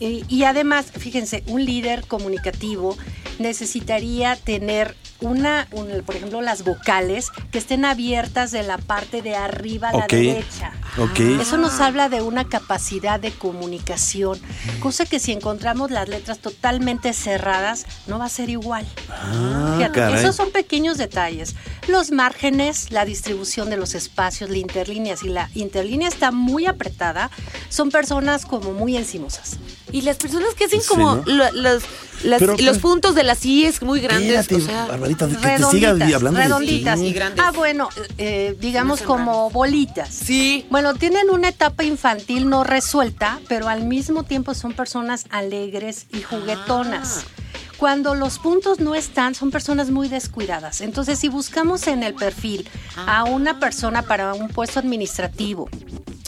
[0.00, 2.96] Y, y además, fíjense, un líder comunicativo
[3.38, 9.36] necesitaría tener una, un- por ejemplo, las vocales que estén abiertas de la parte de
[9.36, 10.72] arriba a la derecha.
[10.96, 11.18] Ok.
[11.40, 14.38] Eso nos habla de una capacidad de comunicación,
[14.80, 18.86] cosa que si encontramos las letras totalmente cerradas, no va a ser igual.
[19.10, 21.54] Ah, Fíjate, esos son pequeños detalles.
[21.88, 27.30] Los márgenes, la distribución de los espacios, la interlínea, si la interlínea está muy apretada,
[27.68, 29.56] son personas como muy encimosas.
[29.92, 31.22] Y las personas que hacen Sí, como ¿no?
[31.26, 31.82] lo- los,
[32.24, 34.40] las- Pero, los pues, puntos de las IES muy grandes.
[34.40, 36.98] Espérate, o sea, Barbarita, de que te siga Redonditas, hablando de redonditas.
[37.00, 37.06] ti.
[37.06, 37.44] Sí, grandes.
[37.44, 40.08] Ah, bueno, eh, digamos hacen como bolitas.
[40.12, 40.66] Sí.
[40.70, 46.20] Bueno, tienen una etapa infantil no resuelta, pero al mismo tiempo son personas alegres y
[46.20, 47.24] juguetonas.
[47.24, 47.43] Ah.
[47.78, 50.80] Cuando los puntos no están, son personas muy descuidadas.
[50.80, 52.68] Entonces, si buscamos en el perfil
[53.06, 55.68] a una persona para un puesto administrativo,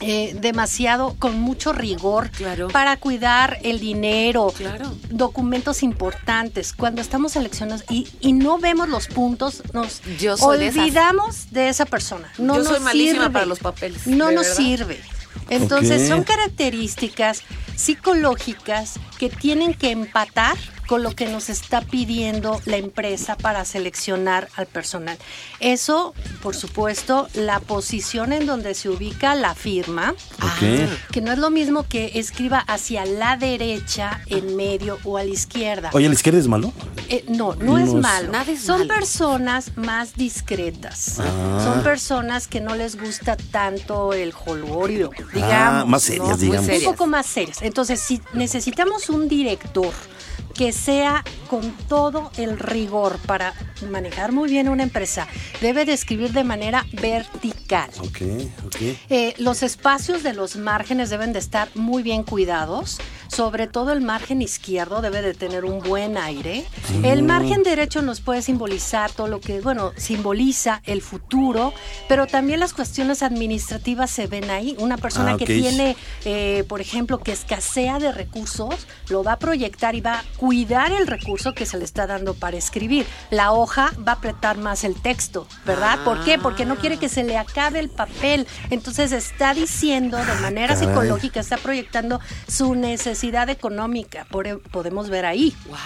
[0.02, 2.68] eh, demasiado, con mucho rigor, Claro.
[2.68, 4.92] para cuidar el dinero, Claro.
[5.08, 10.66] documentos importantes, cuando estamos seleccionados y, y no vemos los puntos, nos Yo soy de
[10.66, 10.82] esas.
[10.82, 12.30] olvidamos de, esa persona.
[12.36, 13.30] No Yo soy nos malísima sirve.
[13.32, 14.56] para los papeles, No nos verdad.
[14.56, 15.00] sirve.
[15.48, 17.42] Entonces son características
[17.76, 24.48] psicológicas que tienen que empatar con lo que nos está pidiendo la empresa para seleccionar
[24.56, 25.18] al personal.
[25.60, 30.14] Eso, por supuesto, la posición en donde se ubica la firma,
[31.12, 35.30] que no es lo mismo que escriba hacia la derecha, en medio o a la
[35.30, 35.90] izquierda.
[35.92, 36.72] Oye, ¿la izquierda es malo?
[37.08, 38.32] Eh, no, no es No es- malo.
[38.46, 38.94] Es Son malo.
[38.94, 41.18] personas más discretas.
[41.20, 41.60] Ah.
[41.64, 45.88] Son personas que no les gusta tanto el jolgorio, Ah, digamos.
[45.88, 46.36] más serias, ¿no?
[46.36, 46.68] digamos.
[46.70, 47.62] Un poco más serias.
[47.62, 49.90] Entonces, si necesitamos un director
[50.56, 53.52] que sea con todo el rigor para
[53.90, 55.28] manejar muy bien una empresa,
[55.60, 57.90] debe de escribir de manera vertical.
[57.98, 58.22] Ok,
[58.64, 58.76] ok.
[59.10, 62.98] Eh, los espacios de los márgenes deben de estar muy bien cuidados.
[63.28, 66.64] Sobre todo el margen izquierdo debe de tener un buen aire.
[67.02, 71.74] El margen derecho nos puede simbolizar todo lo que, bueno, simboliza el futuro,
[72.08, 74.76] pero también las cuestiones administrativas se ven ahí.
[74.78, 79.38] Una persona Ah, que tiene, eh, por ejemplo, que escasea de recursos, lo va a
[79.40, 83.04] proyectar y va a cuidar el recurso que se le está dando para escribir.
[83.32, 85.98] La hoja va a apretar más el texto, ¿verdad?
[86.04, 86.38] ¿Por qué?
[86.38, 88.46] Porque no quiere que se le acabe el papel.
[88.70, 90.86] Entonces está diciendo de manera Caray.
[90.88, 94.24] psicológica, está proyectando su necesidad económica.
[94.30, 95.76] Por- podemos ver ahí Wow.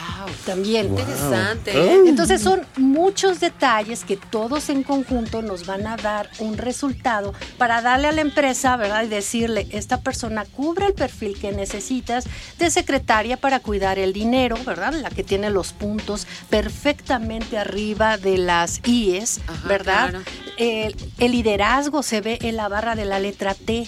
[0.44, 0.88] también.
[0.88, 1.94] Interesante.
[2.06, 7.80] Entonces son muchos detalles que todos en conjunto nos van a dar un resultado para
[7.80, 9.04] darle a la empresa, ¿verdad?
[9.04, 12.24] Y decirle, esta persona cubre el perfil que necesitas
[12.58, 14.92] de secretaria para cuidar el dinero, ¿verdad?
[14.94, 20.10] La que tiene los puntos perfectamente arriba de las IES, Ajá, ¿verdad?
[20.10, 20.24] claro.
[20.56, 23.86] El, el liderazgo se ve en la barra de la letra T.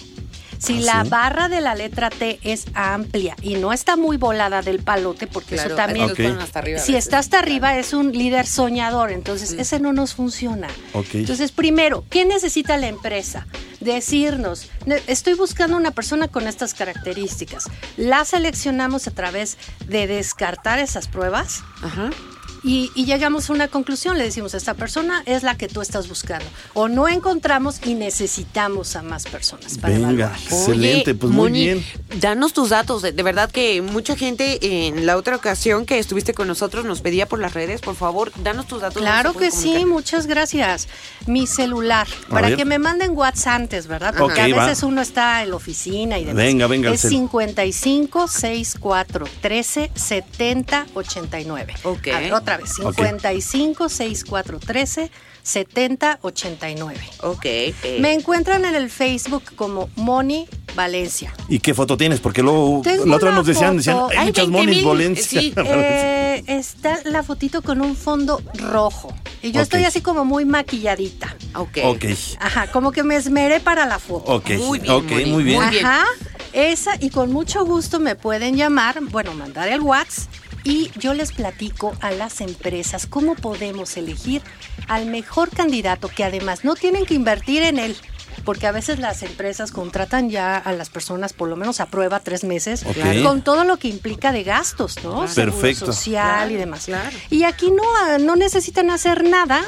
[0.63, 1.09] Si ¿Ah, la sí?
[1.09, 5.55] barra de la letra T es amplia y no está muy volada del palote, porque
[5.55, 6.05] Claro, eso también...
[6.05, 6.23] estos Ok.
[6.25, 10.13] fueron hasta arriba Si está hasta arriba es un líder soñador, entonces ese no nos
[10.13, 10.67] funciona.
[10.93, 11.15] Ok.
[11.15, 13.45] Entonces, primero, ¿qué necesita la empresa?
[13.81, 17.65] Decirnos, "Ne- estoy buscando una persona con estas características.
[17.97, 19.57] La seleccionamos a través
[19.87, 22.09] de descartar esas pruebas Ajá.
[22.63, 24.17] Y, y llegamos a una conclusión.
[24.17, 26.45] Le decimos, esta persona es la que tú estás buscando.
[26.73, 30.31] O no encontramos y necesitamos a más personas para Venga, evaluar.
[30.39, 31.85] excelente, Oye, pues muy Moni, bien.
[32.19, 33.01] Danos tus datos.
[33.01, 37.01] De, de verdad que mucha gente en la otra ocasión que estuviste con nosotros nos
[37.01, 39.01] pedía por las redes, por favor, danos tus datos.
[39.01, 40.87] Claro ¿dónde que sí, muchas gracias.
[41.27, 42.57] Mi celular, A para ver.
[42.57, 44.15] que me manden WhatsApp antes, ¿verdad?
[44.17, 44.65] Porque a va.
[44.65, 46.43] veces uno está en la oficina y demás.
[46.43, 47.11] Venga, venga, Es cel.
[47.11, 51.73] 55 64 13 70 89.
[51.83, 52.07] Ok.
[52.07, 52.73] A ver, otra vez.
[52.75, 55.11] 55 64 13
[55.43, 56.99] 70 89.
[57.21, 57.45] Ok.
[57.45, 61.33] eh, Me encuentran en el Facebook como Moni Valencia.
[61.49, 62.19] ¿Y qué foto tienes?
[62.21, 64.11] Porque luego Tengo la otra nos decían, decían, foto.
[64.11, 65.41] hay Hay muchas 20,000, monis Valencia.
[65.41, 65.53] sí.
[65.57, 69.13] Eh, está la fotito con un fondo rojo.
[69.41, 71.35] Y yo estoy así como muy maquilladita.
[71.55, 71.77] ok.
[71.83, 72.05] ok,
[72.39, 74.31] Ajá, como que me esmeré para la foto.
[74.35, 75.61] ok, Muy bien, ok, Moni, muy bien.
[75.61, 75.85] muy bien.
[75.85, 76.05] Ajá,
[76.53, 80.29] esa y con mucho gusto me pueden llamar, bueno, mandar el WhatsApp
[80.63, 84.41] y yo les platico a las empresas cómo podemos elegir
[84.87, 87.95] al mejor candidato que además no tienen que invertir en él.
[88.45, 92.19] Porque a veces las empresas contratan ya a las personas, por lo menos a prueba,
[92.19, 92.83] tres meses,
[93.23, 95.27] con todo lo que implica de gastos, ¿no?
[95.27, 95.85] Seguro Perfecto.
[95.85, 96.85] social Claro, y demás.
[96.85, 97.15] claro.
[97.29, 99.61] Y aquí no, ah, no necesitan hacer nada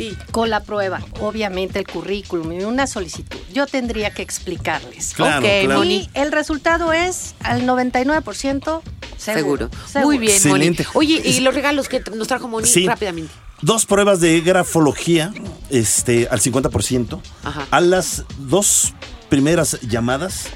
[0.00, 0.16] Sí.
[0.32, 3.38] con la prueba, obviamente el currículum y una solicitud.
[3.52, 5.12] Yo tendría que explicarles.
[5.14, 5.78] Claro, Ok, claro.
[5.80, 5.94] Moni.
[5.96, 8.82] Y el resultado es al 99%
[9.18, 9.68] seguro.
[9.86, 10.06] Seguro.
[10.06, 10.84] Muy bien, Excelente.
[10.94, 10.96] Moni.
[11.12, 12.86] Oye, y los regalos que nos trajo Moni Sí.
[12.86, 13.32] rápidamente.
[13.62, 15.34] Dos pruebas de grafología
[15.68, 17.20] este, al 50%.
[17.44, 17.66] Ajá.
[17.70, 18.94] A las dos
[19.28, 20.46] primeras llamadas,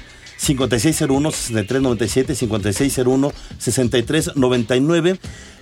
[0.41, 2.35] 5601-6397,
[3.59, 5.19] 5601-6399,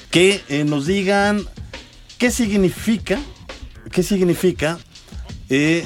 [0.10, 1.46] que eh, nos digan
[2.18, 3.20] qué significa,
[3.94, 4.78] qué significa
[5.50, 5.86] eh,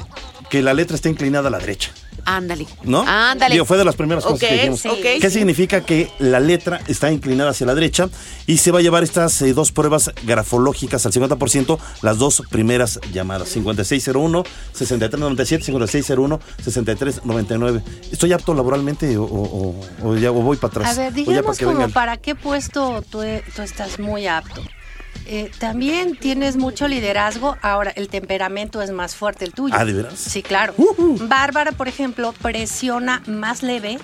[0.50, 1.90] que la letra está inclinada a la derecha.
[2.24, 2.66] Ándale.
[2.82, 3.04] ¿No?
[3.06, 3.54] Ándale.
[3.54, 4.84] Digo, fue de las primeras cosas que dijimos.
[4.84, 4.98] ok.
[5.18, 8.10] ¿Qué significa que la letra está inclinada hacia la derecha?
[8.46, 13.00] Y se va a llevar estas eh, dos pruebas grafológicas al 50%, las dos primeras
[13.14, 13.48] llamadas.
[13.48, 14.44] 5601,
[14.74, 17.82] 6397, 5601, 6399.
[18.12, 20.98] ¿Estoy apto laboralmente o, o- o- o ya voy para atrás?
[20.98, 21.92] A ver, O ya digamos para como vengan.
[21.92, 23.20] para qué puesto tú,
[23.56, 24.62] tú estás muy apto.
[25.30, 27.58] Eh, también tienes mucho liderazgo.
[27.60, 29.74] Ahora, el temperamento es más fuerte el tuyo.
[29.78, 30.14] Ah, ¿de veras?
[30.14, 30.72] Sí, claro.
[31.20, 33.98] Bárbara, por ejemplo, presiona más leve.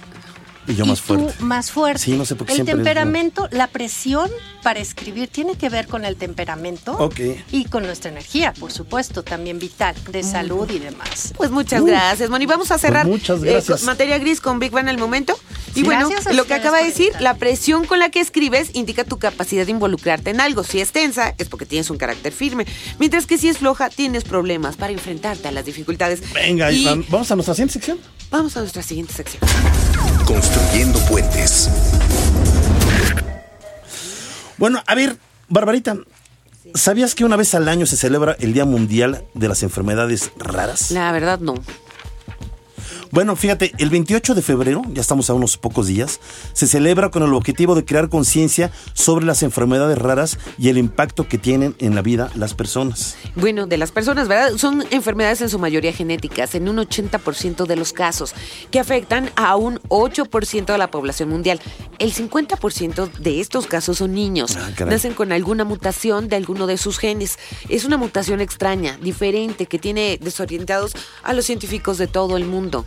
[0.67, 1.35] Y yo más tú fuerte.
[1.43, 2.03] más fuerte.
[2.03, 4.31] Sí, no sé por qué El es- temperamento, la presión
[4.63, 7.21] para escribir tiene que ver con el temperamento Ok.
[7.53, 11.35] y con nuestra energía, por supuesto, también vital, de salud y demás.
[11.37, 12.47] Pues muchas gracias, Moni.
[12.47, 13.83] Vamos a cerrar Pues muchas eh, gracias.
[13.83, 15.39] materia gris con Big Bang al momento.
[15.73, 15.83] Y Sí.
[15.83, 19.67] bueno, lo que acaba de decir, la presión con la que escribes indica tu capacidad
[19.67, 20.63] de involucrarte en algo.
[20.65, 22.65] Si es tensa, es porque tienes un carácter firme.
[22.99, 26.23] Mientras que si es floja, tienes problemas para enfrentarte a las dificultades.
[26.33, 27.99] Venga, y Iván, vamos a nuestra siguiente sección.
[28.31, 29.43] vamos a nuestra siguiente sección.
[30.55, 31.69] Construyendo puentes.
[34.57, 35.17] Bueno, a ver,
[35.49, 35.97] Barbarita,
[36.75, 40.93] ¿sabías que una vez al año se celebra el Día Mundial de las Enfermedades Raras?
[40.93, 41.55] La verdad, no.
[43.15, 46.19] Bueno, fíjate, el 28 de febrero, ya estamos a unos pocos días,
[46.53, 51.29] se celebra con el objetivo de crear conciencia sobre las enfermedades raras y el impacto
[51.29, 53.17] que tienen en la vida las personas.
[53.37, 54.57] Bueno, de las personas, ¿verdad?
[54.57, 58.35] Son enfermedades en su mayoría genéticas, en un 80% de los casos,
[58.73, 61.61] que afectan a un 8% de la población mundial.
[62.01, 64.57] El 50% de estos casos son niños.
[64.57, 64.87] Ah.
[64.87, 67.39] Nacen con alguna mutación de alguno de sus genes.
[67.69, 72.85] Es una mutación extraña, diferente, que tiene desorientados a los científicos de todo el mundo.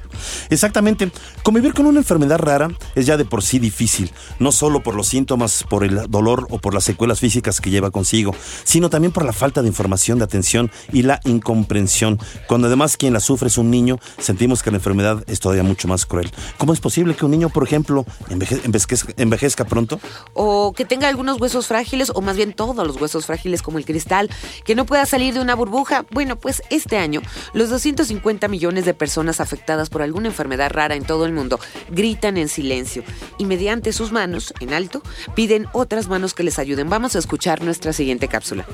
[0.50, 1.12] Exactamente,
[1.44, 5.08] convivir con una enfermedad rara es ya de por sí difícil, no solo por los
[5.08, 9.26] síntomas, por el dolor o por las secuelas físicas que lleva consigo, sino también por
[9.26, 12.20] la falta de información, de atención y la incomprensión.
[12.48, 15.88] Cuando además quien la sufre es un niño, sentimos que la enfermedad es todavía mucho
[15.88, 16.32] más cruel.
[16.58, 20.00] ¿Cómo es posible que un niño, por ejemplo, enveje- envejezca, envejezca pronto?
[20.34, 23.86] o que tenga algunos huesos frágiles, o más bien todos los huesos frágiles como el
[23.86, 24.30] cristal,
[24.66, 26.06] que no pueda salir de una burbuja.
[26.12, 27.22] Bueno, pues este año,
[27.54, 32.38] los 250 millones de personas afectadas por alguna enfermedad rara en todo el mundo gritan
[32.38, 33.04] en silencio
[33.38, 35.02] y mediante sus manos, en alto,
[35.36, 36.90] piden otras manos que les ayuden.
[36.90, 38.66] Vamos a escuchar nuestra siguiente cápsula.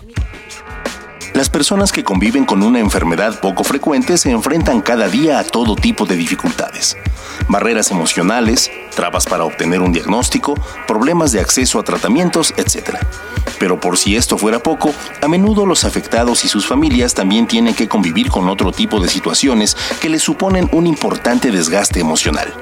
[1.34, 5.76] Las personas que conviven con una enfermedad poco frecuente se enfrentan cada día a todo
[5.76, 6.96] tipo de dificultades.
[7.48, 10.54] barreras emocionales, trabas para obtener un diagnóstico,
[10.88, 12.98] problemas de acceso a tratamientos, etc.
[13.58, 17.74] Pero por si esto fuera poco, a menudo los afectados y sus familias también tienen
[17.74, 22.54] que convivir con otro tipo de situaciones que les suponen un importante desgaste emocional.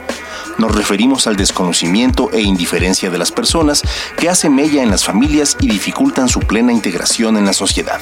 [0.57, 3.84] Nos referimos al desconocimiento e indiferencia de las personas
[4.17, 7.99] que hacen mella en las familias y dificultan su plena integración en la sociedad.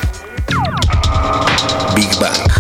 [1.95, 2.51] Big Bang.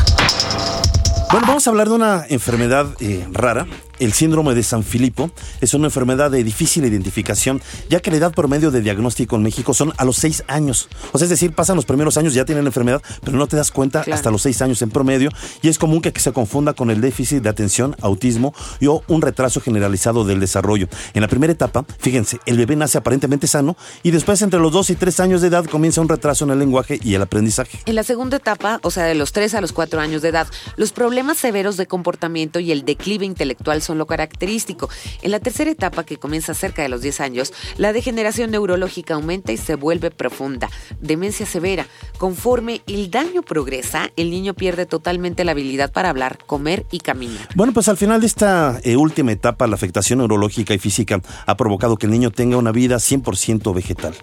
[1.31, 3.67] Bueno, vamos a hablar de una enfermedad eh, rara
[3.99, 5.31] el síndrome de San Filipo
[5.61, 9.73] es una enfermedad de difícil identificación, ya que la edad promedio de diagnóstico en México
[9.73, 10.89] son a los seis años.
[11.11, 13.57] O sea, es decir, pasan los primeros años, ya tienen la enfermedad, pero no te
[13.57, 15.29] das cuenta hasta los seis años en promedio.
[15.61, 19.21] Y es común que se confunda con el déficit de atención, autismo y o un
[19.21, 20.87] retraso generalizado del desarrollo.
[21.13, 24.89] En la primera etapa, fíjense, el bebé nace aparentemente sano y después entre los dos
[24.89, 27.79] y tres años de edad comienza un retraso en el lenguaje y el aprendizaje.
[27.85, 30.47] En la segunda etapa, o sea, de los tres a los cuatro años de edad,
[30.77, 34.89] los problemas severos de comportamiento y el declive intelectual son lo característico.
[35.21, 39.51] En la tercera etapa, que comienza cerca de los 10 años, la degeneración neurológica aumenta
[39.51, 40.69] y se vuelve profunda.
[41.01, 41.87] Demencia severa.
[42.17, 47.47] Conforme el daño progresa, el niño pierde totalmente la habilidad para hablar, comer y caminar.
[47.55, 51.57] Bueno, pues al final de esta eh, última etapa, la afectación neurológica y física ha
[51.57, 54.13] provocado que el niño tenga una vida 100% vegetal.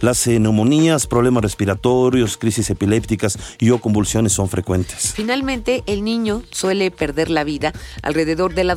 [0.00, 5.12] Las eh, neumonías, problemas respiratorios, crisis epilépticas y o convulsiones son frecuentes.
[5.14, 7.72] Finalmente, el niño suele perder la vida
[8.02, 8.74] alrededor de la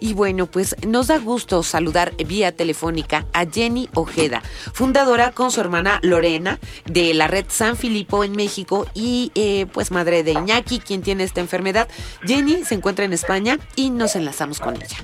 [0.00, 5.60] Y bueno, pues nos da gusto saludar vía telefónica a Jenny Ojeda, fundadora con su
[5.60, 10.80] hermana Lorena de la red San Filipo en México y eh, pues madre de Iñaki,
[10.80, 11.88] quien tiene esta enfermedad.
[12.24, 14.98] Jenny se encuentra en España y nos enlazamos con ella.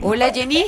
[0.00, 0.64] Hola Jenny.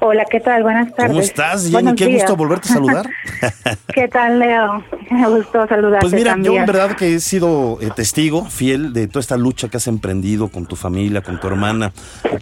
[0.00, 0.62] Hola, ¿qué tal?
[0.62, 1.10] Buenas tardes.
[1.10, 1.94] ¿Cómo estás, Jenny?
[1.94, 3.08] Qué gusto volverte a saludar.
[3.94, 4.84] ¿Qué tal, Leo?
[5.10, 6.54] Me gustó saludarte Pues mira, también.
[6.54, 9.86] yo en verdad que he sido eh, testigo fiel de toda esta lucha que has
[9.86, 11.92] emprendido con tu familia, con tu hermana,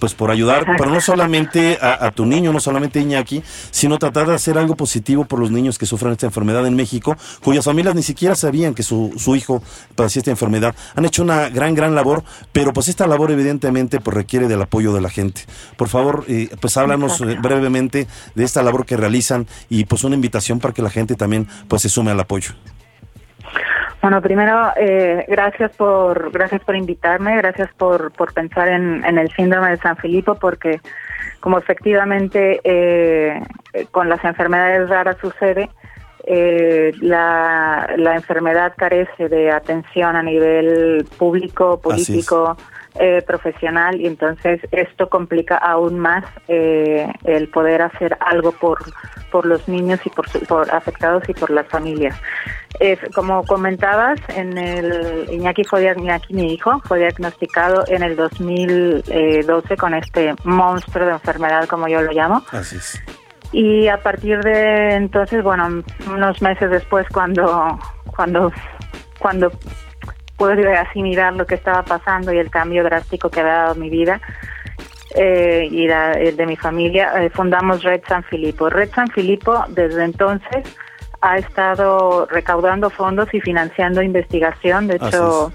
[0.01, 3.99] pues por ayudar, pero no solamente a, a tu niño, no solamente a Iñaki, sino
[3.99, 7.65] tratar de hacer algo positivo por los niños que sufren esta enfermedad en México, cuyas
[7.65, 9.63] familias ni siquiera sabían que su, su hijo
[9.95, 10.75] padecía esta enfermedad.
[10.97, 14.93] Han hecho una gran, gran labor, pero pues esta labor evidentemente pues requiere del apoyo
[14.95, 15.43] de la gente.
[15.77, 20.17] Por favor, eh, pues háblanos eh, brevemente de esta labor que realizan y pues una
[20.17, 22.55] invitación para que la gente también pues se sume al apoyo.
[24.03, 29.31] Bueno, primero, eh, gracias por gracias por invitarme, gracias por, por pensar en, en el
[29.33, 30.81] síndrome de San Filipo, porque
[31.41, 33.41] como efectivamente eh,
[33.91, 35.71] con las enfermedades raras sucede,
[36.27, 42.57] eh, la, la enfermedad carece de atención a nivel público, político,
[42.97, 48.79] eh, profesional, y entonces esto complica aún más eh, el poder hacer algo por,
[49.33, 52.17] por los niños y por, por afectados y por las familias.
[52.81, 59.77] Eh, como comentabas, en el Iñaki fue Iñaki, mi hijo, fue diagnosticado en el 2012
[59.77, 62.45] con este monstruo de enfermedad, como yo lo llamo.
[62.51, 63.03] Así es.
[63.55, 67.79] Y a partir de entonces, bueno, unos meses después, cuando,
[68.17, 68.53] cuando,
[69.21, 69.53] cuando
[70.53, 74.21] pude asimilar lo que estaba pasando y el cambio drástico que había dado mi vida
[75.15, 78.69] eh, y la- el de mi familia, eh, fundamos Red San Filipo.
[78.69, 80.65] Red San Filipo desde entonces
[81.21, 84.89] ha estado recaudando fondos y financiando investigación.
[84.89, 85.53] De hecho,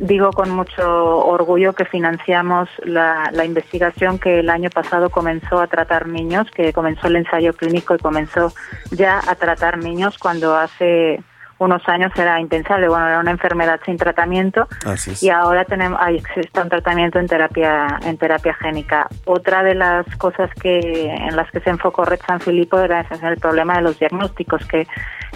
[0.00, 0.84] digo con mucho
[1.26, 6.72] orgullo que financiamos la, la investigación que el año pasado comenzó a tratar niños, que
[6.72, 8.52] comenzó el ensayo clínico y comenzó
[8.90, 11.20] ya a tratar niños cuando hace
[11.58, 15.22] unos años era impensable, bueno, era una enfermedad sin tratamiento Así es.
[15.22, 19.08] y ahora tenemos ahí existe un tratamiento en terapia en terapia génica.
[19.24, 23.36] Otra de las cosas que en las que se enfocó Red San Filipo era el
[23.38, 24.86] problema de los diagnósticos que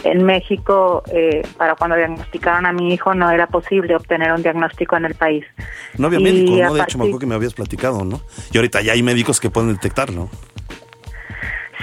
[0.04, 4.96] en México eh, para cuando diagnosticaron a mi hijo no era posible obtener un diagnóstico
[4.96, 5.44] en el país.
[5.98, 6.74] No había médico, ¿no?
[6.74, 8.20] De hecho, me acuerdo que me habías platicado, ¿no?
[8.52, 10.28] Y ahorita ya hay médicos que pueden detectar, ¿no?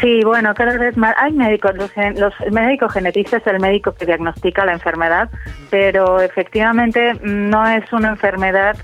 [0.02, 1.76] Sí, bueno, cada vez más hay médicos.
[1.76, 5.30] Los, gen- los- el médico genetista es el médico que diagnostica la enfermedad,
[5.70, 8.78] pero efectivamente mm, no es una enfermedad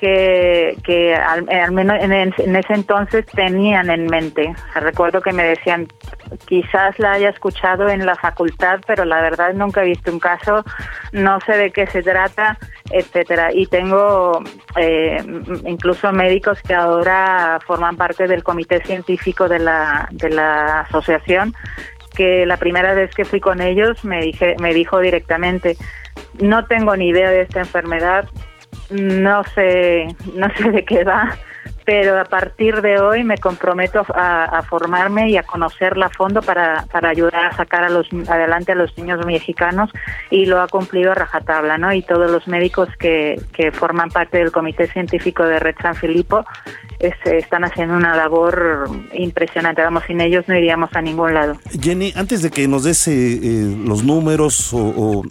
[0.00, 2.12] que, que al, al menos en,
[2.56, 4.54] ese entonces tenían en mente.
[4.74, 5.88] Recuerdo que me decían,
[6.46, 10.64] quizás la haya escuchado en la facultad, pero la verdad nunca he visto un caso,
[11.12, 12.56] no sé de qué se trata,
[12.90, 13.50] etcétera.
[13.52, 14.42] Y tengo
[14.76, 15.22] eh,
[15.66, 21.54] incluso médicos que ahora forman parte del comité científico de la, de la asociación,
[22.16, 25.76] que la primera vez que fui con ellos me, dije, me dijo directamente,
[26.40, 28.26] no tengo ni idea de esta enfermedad,
[28.90, 31.36] no sé, no sé de qué va,
[31.84, 36.84] pero a partir de hoy me comprometo a, formarme y a conocerla a fondo para,
[36.92, 39.90] para ayudar a sacar a los, adelante a los niños mexicanos
[40.30, 41.92] y lo ha cumplido a rajatabla, ¿no?
[41.92, 46.44] Y todos los médicos que, que forman parte del Comité Científico de Red San Filipo
[47.00, 49.82] es- están haciendo una labor impresionante.
[50.06, 51.56] Sin ellos no iríamos a ningún lado.
[51.80, 55.22] Jenny, antes de que nos des eh, eh, los números o, o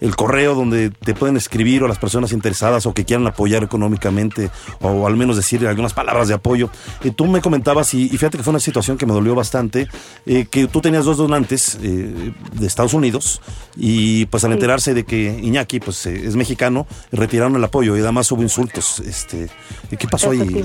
[0.00, 4.50] el correo donde te pueden escribir o las personas interesadas o que quieran apoyar económicamente
[4.80, 6.70] o al menos decir algunas palabras de apoyo,
[7.02, 9.88] eh, tú me comentabas, y, y fíjate que fue una situación que me dolió bastante,
[10.26, 13.40] eh, que tú tenías dos donantes eh, de Estados Unidos
[13.76, 18.00] y pues al enterarse de que Iñaki pues eh, es mexicano, retiraron el apoyo y
[18.00, 19.00] además hubo insultos.
[19.00, 19.48] Este,
[19.98, 20.62] ¿Qué pasó ahí, sí.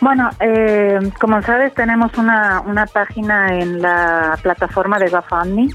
[0.00, 5.70] Bueno, eh, como sabes, tenemos una, una página en la plataforma de GoFundMe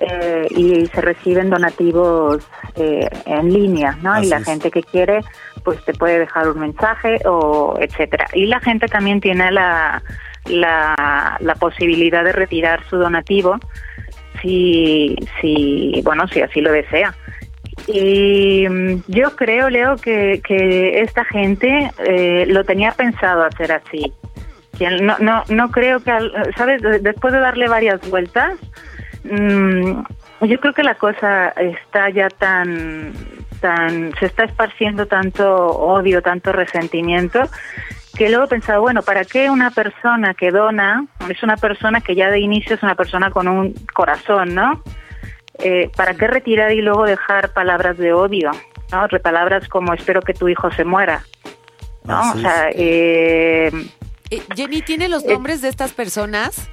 [0.00, 2.46] eh, y se reciben donativos
[2.76, 4.12] eh, en línea, ¿no?
[4.12, 4.44] Así y la es.
[4.44, 5.20] gente que quiere,
[5.64, 8.28] pues te puede dejar un mensaje o etcétera.
[8.34, 10.00] Y la gente también tiene la,
[10.44, 13.58] la, la posibilidad de retirar su donativo
[14.42, 17.14] si, si, bueno, si así lo desea.
[17.86, 24.12] Y mm, yo creo, Leo, que, que esta gente eh, lo tenía pensado hacer así.
[25.00, 26.12] No, no, no creo que,
[26.56, 26.82] ¿sabes?
[26.82, 28.54] De- Después de darle varias vueltas,
[29.24, 30.00] mm,
[30.42, 33.12] yo creo que la cosa está ya tan,
[33.60, 37.40] tan, se está esparciendo tanto odio, tanto resentimiento,
[38.18, 42.14] que luego he pensado, bueno, ¿para qué una persona que dona, es una persona que
[42.14, 44.82] ya de inicio es una persona con un corazón, ¿no?
[45.58, 48.50] Eh, ¿Para qué retirar y luego dejar palabras de odio?
[48.92, 49.06] ¿no?
[49.08, 51.24] Re- Palabras como espero que tu hijo se muera.
[52.04, 52.32] ¿no?
[52.32, 53.70] O sea, eh,
[54.30, 56.68] Eh, Jenny, ¿tiene los Eh, nombres de estas personas?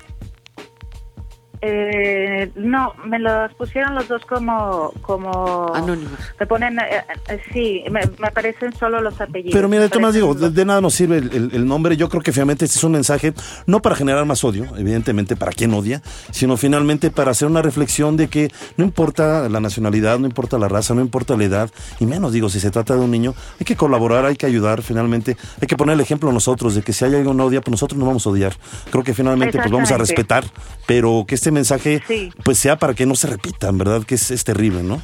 [1.66, 4.91] Eh, no, me los pusieron los dos como...
[5.01, 6.11] como Anónimos.
[6.38, 9.53] Me ponen, eh, eh, sí, me, me aparecen solo los apellidos.
[9.53, 11.95] Pero mira, Tomás, digo, de, de nada nos sirve el, el- el nombre.
[11.95, 13.34] Yo creo que finalmente este es un mensaje,
[13.66, 16.01] no para generar más odio, evidentemente, para quien odia,
[16.32, 20.68] sino finalmente para hacer una reflexión de que no importa la nacionalidad, no importa la
[20.68, 23.66] raza, no importa la edad, y menos, digo, si se trata de un niño, hay
[23.66, 27.05] que colaborar, hay que ayudar, finalmente, hay que poner el ejemplo nosotros de que si
[27.05, 28.53] hay alguien que odia, pues nosotros no vamos a odiar.
[28.91, 30.43] Creo que finalmente, pues vamos a respetar,
[30.86, 32.32] pero que este mensaje, Sí.
[32.43, 34.04] pues sea para que no se repitan, ¿verdad?
[34.04, 35.01] Que es, es terrible, ¿no?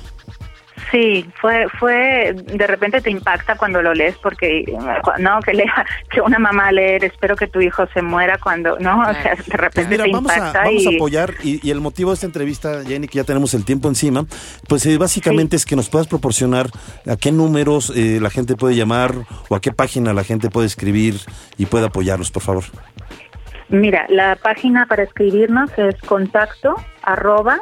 [0.92, 4.66] Sí, fue, fue, de repente te impacta cuando lo lees porque,
[5.20, 9.02] no, que lea, que una mamá leer, espero que tu hijo se muera cuando, no,
[9.02, 10.96] o sea, de Pues repente mira, te vamos a, impacta vamos a y...
[10.96, 14.26] apoyar y, y el motivo de esta entrevista, Jenny, que ya tenemos el tiempo encima,
[14.68, 16.72] pues eh, básicamente es que nos puedas proporcionar
[17.06, 19.14] a qué números eh, la gente puede llamar
[19.50, 21.20] o a qué página la gente puede escribir
[21.58, 22.64] y puede apoyarnos, por favor.
[23.70, 27.62] Mira, la página para escribirnos es contacto arroba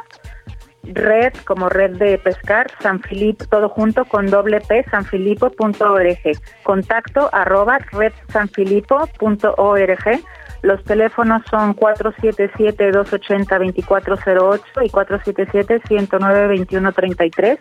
[0.84, 6.18] red como red de pescar San Filipo todo junto con doble p sanfilipo.org
[6.64, 10.22] contacto arroba red sanfilipo.org
[10.62, 17.60] los teléfonos son 477-280-2408 y 477-109-2133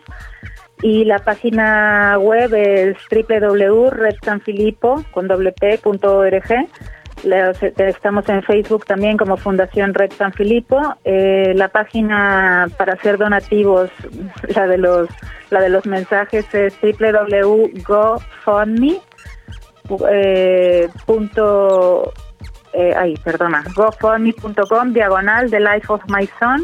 [0.83, 5.05] y la página web es www.redsanfilipo
[7.25, 10.81] Los- Estamos en Facebook también como Fundación Red San Filipo.
[11.05, 13.91] Eh, la página para hacer donativos,
[14.55, 15.09] la de los
[15.51, 19.01] la de los mensajes es www.gofundme
[20.11, 20.89] eh,
[22.73, 26.63] eh, ay, perdona, gofundme.com diagonal The Life of My Son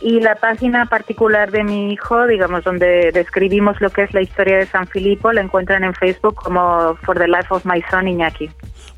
[0.00, 4.56] y la página particular de mi hijo, digamos, donde describimos lo que es la historia
[4.56, 8.50] de San Filipo, la encuentran en Facebook como For the Life of My Son Iñaki.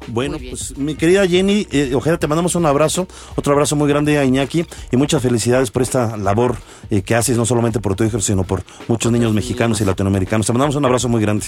[0.09, 4.19] Bueno, pues mi querida Jenny, eh, Ojeda, te mandamos un abrazo, otro abrazo muy grande
[4.19, 6.57] a Iñaki y muchas felicidades por esta labor
[6.91, 10.47] eh, que haces, no solamente por tu hijo, sino por muchos niños mexicanos y latinoamericanos.
[10.47, 11.47] Te mandamos un abrazo muy grande.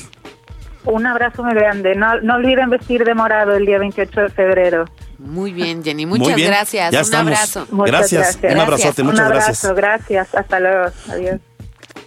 [0.84, 1.94] Un abrazo muy grande.
[1.94, 4.84] No, no olviden vestir de morado el día 28 de febrero.
[5.18, 6.04] Muy bien, Jenny.
[6.04, 6.92] Muy Muchas bien, gracias.
[6.92, 7.32] ya Un estamos.
[7.32, 7.66] abrazo.
[7.70, 9.64] Muchas Gracias, un abrazote, muchas Un gracias.
[9.64, 10.34] abrazo, gracias.
[10.34, 10.90] Hasta luego.
[11.08, 11.40] Adiós.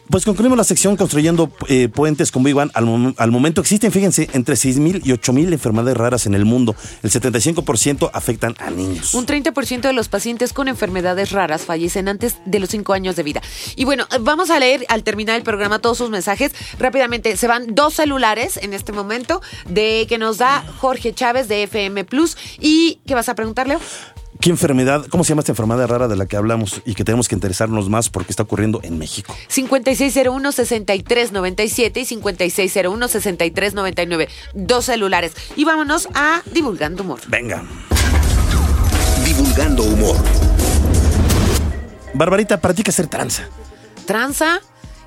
[0.10, 2.72] Pues concluimos la sección construyendo eh, puentes con Big Bang.
[2.74, 6.76] Al, al momento existen, fíjense, entre 6.000 y 8.000 enfermedades raras en el mundo.
[7.04, 9.14] El 75% afectan a niños.
[9.14, 13.24] Un 30% de los pacientes con enfermedades raras fallecen antes de los 5 años de
[13.24, 13.42] vida.
[13.76, 16.54] Y bueno, vamos a leer al terminar el programa todos sus mensajes.
[16.80, 21.64] Rápidamente, se van dos celulares en este momento de que nos da Jorge Chávez de
[21.64, 22.38] FM Plus.
[22.60, 23.80] ¿Y qué vas a preguntar, Leo?
[24.40, 27.28] ¿Qué enfermedad, cómo se llama esta enfermedad rara de la que hablamos y que tenemos
[27.28, 29.36] que interesarnos más porque está ocurriendo en México?
[29.50, 34.28] 5601-6397 y 5601-6399.
[34.54, 35.34] Dos celulares.
[35.56, 37.20] Y vámonos a Divulgando Humor.
[37.28, 37.64] Venga.
[39.26, 40.16] Divulgando humor.
[42.14, 43.44] Barbarita, ¿para ti qué ser tranza?
[44.06, 44.60] Tranza,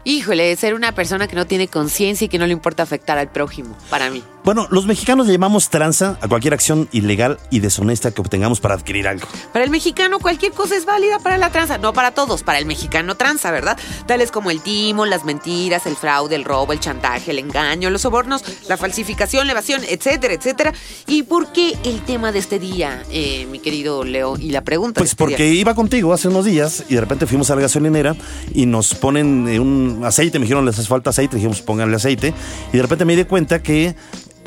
[0.04, 3.30] híjole, ser una persona que no tiene conciencia y que no le importa afectar al
[3.30, 4.22] prójimo, para mí.
[4.42, 8.74] Bueno, los mexicanos le llamamos tranza a cualquier acción ilegal y deshonesta que obtengamos para
[8.74, 9.28] adquirir algo.
[9.52, 12.64] Para el mexicano cualquier cosa es válida para la tranza, no para todos, para el
[12.64, 13.78] mexicano tranza, ¿verdad?
[14.06, 18.00] Tales como el timo, las mentiras, el fraude, el robo, el chantaje, el engaño, los
[18.00, 20.72] sobornos, la falsificación, la evasión, etcétera, etcétera.
[21.06, 24.38] ¿Y por qué el tema de este día, eh, mi querido Leo?
[24.38, 25.00] Y la pregunta.
[25.00, 25.36] de Pues este día?
[25.36, 28.16] porque iba contigo hace unos días y de repente fuimos a la gasolinera
[28.54, 32.32] y nos ponen eh, un aceite, me dijeron les hace falta aceite, dijimos pónganle aceite
[32.72, 33.94] y de repente me di cuenta que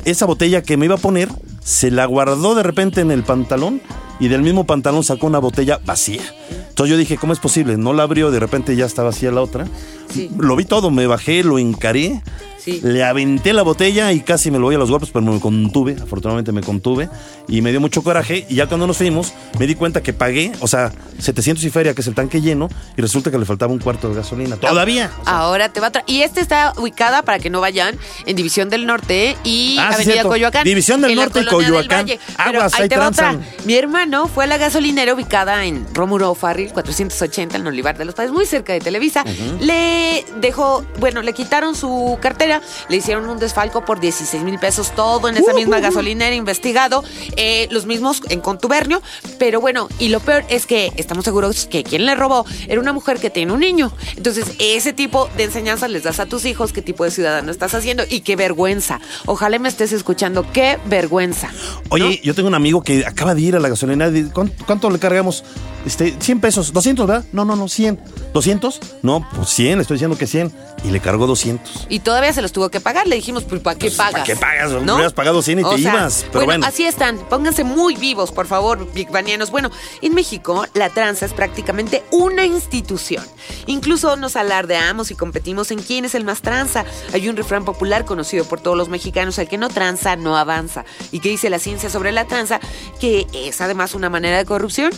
[0.06, 1.30] esa botella que me iba a poner
[1.64, 3.82] se la guardó de repente en el pantalón
[4.20, 6.22] y del mismo pantalón sacó una botella vacía.
[6.70, 7.78] Entonces yo dije, ¿cómo es posible?
[7.78, 9.68] No la abrió, de repente ya estaba vacía la otra.
[10.14, 10.30] Sí.
[10.38, 12.22] Lo vi todo, me bajé, lo encaré,
[12.57, 12.80] Sí.
[12.82, 15.97] le aventé la botella y casi me lo voy a los golpes, pero me contuve,
[16.01, 17.09] afortunadamente me contuve
[17.49, 20.53] y me dio mucho coraje y ya cuando nos fuimos me di cuenta que pagué,
[20.61, 23.74] o sea, 700 y feria, que es el tanque lleno, y resulta que le faltaba
[23.74, 24.55] un cuarto de gasolina.
[24.55, 25.11] Todavía.
[25.22, 26.05] O sea, Ahora te va a traer.
[26.09, 30.24] Y esta está ubicada, para que no vayan, en División del Norte y Ah, Avenida.
[30.24, 30.64] Coyoacán.
[30.64, 32.06] División del en Norte y del Coyoacán.
[32.06, 32.20] Valle.
[32.38, 33.38] Aguas, ahí ahí te va otra.
[33.66, 38.16] Mi hermano fue a la gasolinera ubicada en Rómulo Farril 480, en Olivar de los
[38.16, 39.24] Padres, muy cerca de Televisa.
[39.60, 44.91] Le dejó, bueno, le quitaron su cartera, le hicieron un desfalco por 16 mil pesos,
[44.95, 47.04] todo en esa misma gasolinera investigado,
[47.36, 49.01] eh, los mismos en contubernio.
[49.39, 52.93] Pero bueno, y lo peor es que estamos seguros que quien le robó era una
[52.93, 53.91] mujer que tiene un niño.
[54.16, 57.74] Entonces, ese tipo de enseñanzas les das a tus hijos, qué tipo de ciudadano estás
[57.74, 58.99] haciendo y qué vergüenza.
[59.26, 61.43] Ojalá me estés escuchando, qué vergüenza.
[61.89, 64.12] Oye, yo tengo un amigo que acaba de ir a la gasolinera.
[64.34, 65.44] ¿Cuánto, cuánto le cargamos?
[65.86, 66.72] Este, 100 pesos.
[66.74, 67.26] 200, ¿verdad?
[67.34, 68.00] No, no, no, 100.
[68.34, 68.80] ¿200?
[69.02, 70.52] No, pues 100, le estoy diciendo que 100.
[70.86, 71.88] Y le cargó 200.
[71.90, 73.08] Y todavía se los tuvo que pagar.
[73.08, 74.14] Le dijimos, pues, ¿para qué Pues, pagas?
[74.14, 74.72] ¿para qué pagas?
[74.84, 74.96] ¿No?
[74.96, 76.66] Hubieras pagado 100 y te ibas, pero bueno.
[76.66, 77.18] así están.
[77.30, 79.52] Pónganse muy vivos, por favor, bigbanianos.
[79.52, 79.72] Bueno,
[80.02, 83.24] en México, la tranza es prácticamente una institución.
[83.68, 86.86] Incluso nos alardeamos y competimos en quién es el más tranza.
[87.14, 90.84] Hay un refrán popular conocido por todos los mexicanos, el que no tranza, no avanza.
[91.12, 92.60] ¿Y qué dice la ciencia sobre la tranza?
[93.00, 94.92] Que es además una manera de corrupción.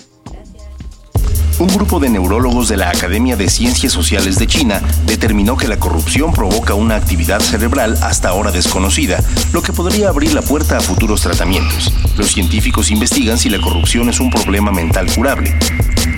[1.58, 5.78] Un grupo de neurólogos de la Academia de Ciencias Sociales de China determinó que la
[5.78, 10.82] corrupción provoca una actividad cerebral hasta ahora desconocida, lo que podría abrir la puerta a
[10.82, 11.93] futuros tratamientos.
[12.18, 15.58] Los científicos investigan si la corrupción es un problema mental curable.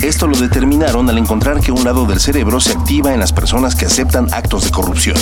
[0.02, 3.76] Esto lo determinaron al encontrar que un lado del cerebro se activa en las personas
[3.76, 5.16] que aceptan actos de corrupción.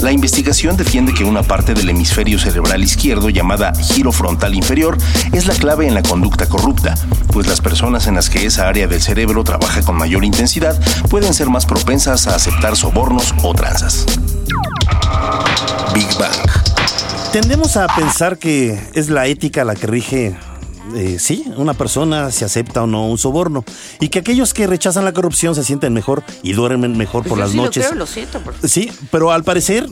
[0.00, 4.96] La investigación defiende que una parte del hemisferio cerebral izquierdo llamada giro frontal inferior
[5.32, 6.94] es la clave en la conducta corrupta,
[7.32, 10.78] pues las personas en las que esa área del cerebro trabaja con mayor intensidad
[11.08, 14.06] pueden ser más propensas a aceptar sobornos o tranzas.
[15.94, 16.32] Big Bang.
[17.32, 20.36] Tendemos a pensar que es la ética la que rige,
[20.94, 23.64] eh, sí, una persona si acepta o no un soborno.
[24.00, 27.38] Y que aquellos que rechazan la corrupción se sienten mejor y duermen mejor por Pues
[27.38, 27.86] Yo las sí lo noches.
[27.86, 28.40] creo, lo siento.
[28.40, 29.86] por- Sí, pero al parecer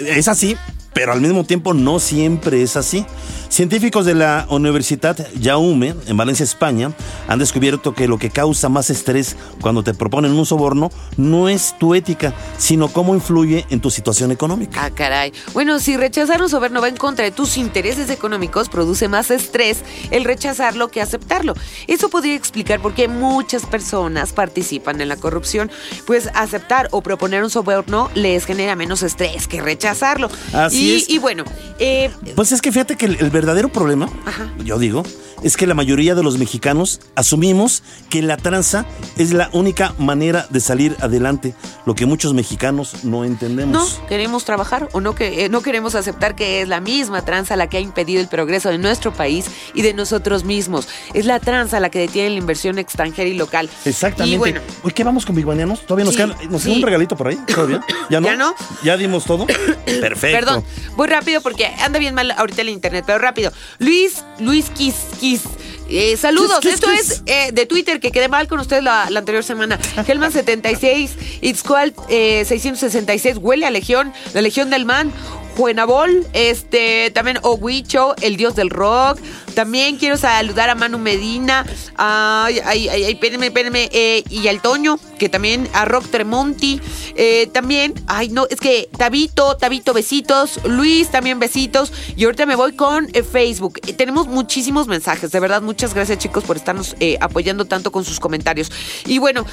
[0.00, 0.56] eh, es así,
[0.92, 3.06] pero al mismo tiempo no siempre es así.
[3.48, 6.92] Científicos de la Universidad Jaume, en Valencia, España,
[7.26, 11.74] han descubierto que lo que causa más estrés cuando te proponen un soborno no es
[11.78, 14.84] tu ética, sino cómo influye en tu situación económica.
[14.84, 15.32] Ah, caray.
[15.54, 19.78] Bueno, si rechazar un soborno va en contra de tus intereses económicos, produce más estrés
[20.10, 21.54] el rechazarlo que aceptarlo.
[21.86, 25.70] Eso podría explicar por qué muchas personas participan en la corrupción,
[26.06, 30.28] pues aceptar o proponer un soborno les genera menos estrés que rechazarlo.
[30.52, 31.08] Así y, es.
[31.08, 31.44] y bueno,
[31.78, 34.52] eh, Pues es que fíjate que el, el verdadero problema, Ajá.
[34.64, 35.02] yo digo,
[35.42, 38.86] es que la mayoría de los mexicanos asumimos que la tranza
[39.16, 44.00] es la única manera de salir adelante, lo que muchos mexicanos no no entendemos.
[44.08, 47.68] queremos trabajar o no, que, eh, no queremos aceptar que es la misma tranza la
[47.68, 50.86] que ha impedido el progreso de nuestro país y de nosotros mismos.
[51.14, 53.68] Es la tranza la que detiene la inversión extranjera y local.
[53.84, 54.34] Exactamente.
[54.34, 55.80] Y bueno, Uy, ¿qué vamos con Bigbanianos?
[55.86, 56.76] ¿Todavía nos Sí, queda nos queda sí.
[56.76, 57.38] un regalito por ahí?
[57.46, 57.80] ¿Todavía?
[58.10, 58.26] ¿Ya no?
[58.28, 58.54] ¿Ya no?
[58.84, 59.46] ¿Ya dimos todo?
[60.00, 60.38] Perfecto.
[60.38, 60.64] Perdón,
[60.96, 63.52] voy rápido porque anda bien mal ahorita el internet, pero rápido.
[63.78, 64.94] Luis, Luis Kiss,
[65.30, 65.42] Kiss.
[65.90, 67.10] eh, saludos, Kiss, esto Kiss.
[67.10, 69.78] es eh, de Twitter, que quedé mal con ustedes la, la anterior semana.
[69.96, 71.10] Helman76,
[71.40, 75.12] Itzcual eh, 666, huele a Legión, la Legión del Man.
[75.58, 79.18] Juenabol, este, también Oguicho, el dios del rock.
[79.54, 85.00] También quiero saludar a Manu Medina, ay, ay, ay, espérenme, espérenme, eh, y al Toño,
[85.18, 86.80] que también, a Rock Tremonti,
[87.16, 92.54] eh, también, ay, no, es que Tabito, Tabito, besitos, Luis, también besitos, y ahorita me
[92.54, 93.80] voy con eh, Facebook.
[93.84, 98.20] Eh, tenemos muchísimos mensajes, de verdad, muchas gracias chicos por estarnos apoyando tanto con sus
[98.20, 98.70] comentarios.
[99.06, 99.44] Y bueno,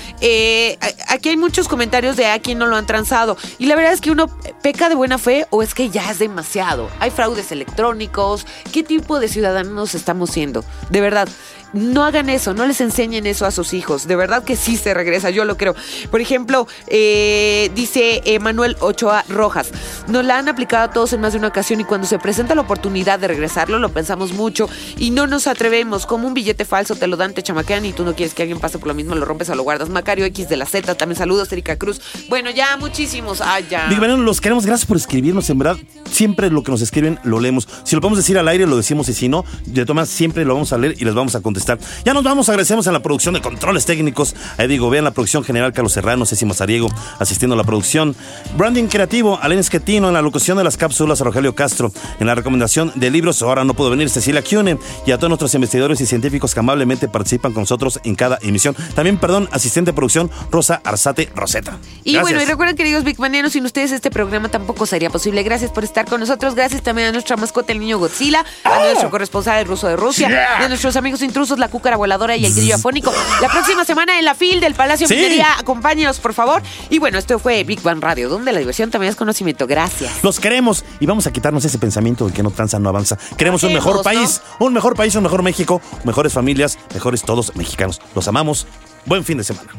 [1.08, 4.02] aquí hay muchos comentarios de a quien no lo han transado, y la verdad es
[4.02, 4.28] que uno
[4.62, 6.90] peca de buena fe o es que ya es demasiado.
[7.00, 10.66] Hay fraudes electrónicos, ¿qué tipo de ciudadanos estamos siendo?
[10.90, 11.30] De verdad.
[11.76, 14.08] No hagan eso, no les enseñen eso a sus hijos.
[14.08, 15.76] De verdad que sí se regresa, yo lo creo.
[16.10, 19.72] Por ejemplo, eh, dice Manuel Ochoa Rojas,
[20.08, 22.56] nos la han aplicado a todos en más de una ocasión y cuando se presenta
[22.56, 26.06] la oportunidad de regresarlo, lo pensamos mucho y no nos atrevemos.
[26.06, 28.60] Como un billete falso te lo dan, te chamaquean y tú no quieres que alguien
[28.60, 29.90] pase por lo mismo, lo rompes o lo guardas.
[29.90, 32.00] Macario X de la Z, también saludos, Erika Cruz.
[32.30, 33.42] Bueno, ya muchísimos.
[33.42, 33.90] Ah, ya.
[33.90, 35.78] Los queremos, gracias por escribirnos, en verdad.
[36.10, 37.68] Siempre lo que nos escriben lo leemos.
[37.84, 40.54] Si lo podemos decir al aire, lo decimos y si no, de todas siempre lo
[40.54, 41.65] vamos a leer y les vamos a contestar.
[42.04, 44.36] Ya nos vamos, agradecemos a la producción de controles técnicos.
[44.58, 46.90] Ahí digo, vean la producción general Carlos Serrano, Ceci Mazariego,
[47.20, 48.16] asistiendo a la producción.
[48.58, 52.92] Branding creativo, Alen Esquetino, en la locución de las cápsulas, Rogelio Castro, en la recomendación
[52.96, 56.54] de libros, ahora no puedo venir, Cecilia Cune, y a todos nuestros investigadores y científicos
[56.54, 58.76] que amablemente participan con nosotros en cada emisión.
[58.94, 61.78] También, perdón, asistente de producción, Rosa Arzate Roseta.
[62.04, 63.18] Y bueno, y recuerden, queridos Big
[63.50, 65.44] sin ustedes este programa tampoco sería posible.
[65.44, 66.56] Gracias por estar con nosotros.
[66.56, 68.80] Gracias también a nuestra mascota, el niño Godzilla, a ah.
[68.86, 72.46] nuestro corresponsal, el ruso de Rusia, y a nuestros amigos intrusos, la cúcara voladora y
[72.46, 73.14] el grillo afónico.
[73.42, 75.16] La próxima semana en la FIL del Palacio sí.
[75.16, 76.62] Minería, acompáñenos, por favor.
[76.90, 79.68] Y bueno, esto fue Big Bang Radio, donde la diversión también es conocimiento.
[79.68, 80.24] Gracias.
[80.24, 83.18] Los queremos y vamos a quitarnos ese pensamiento de que no tranza, no avanza.
[83.38, 88.02] Queremos un mejor país, un mejor país, un mejor México, mejores familias, mejores todos mexicanos.
[88.14, 88.68] Los amamos.
[89.06, 89.70] Buen fin de semana.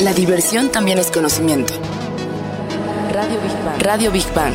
[0.00, 1.74] La diversión también es conocimiento.
[3.12, 3.82] Radio Big Bang.
[3.82, 4.54] Radio Big Bang.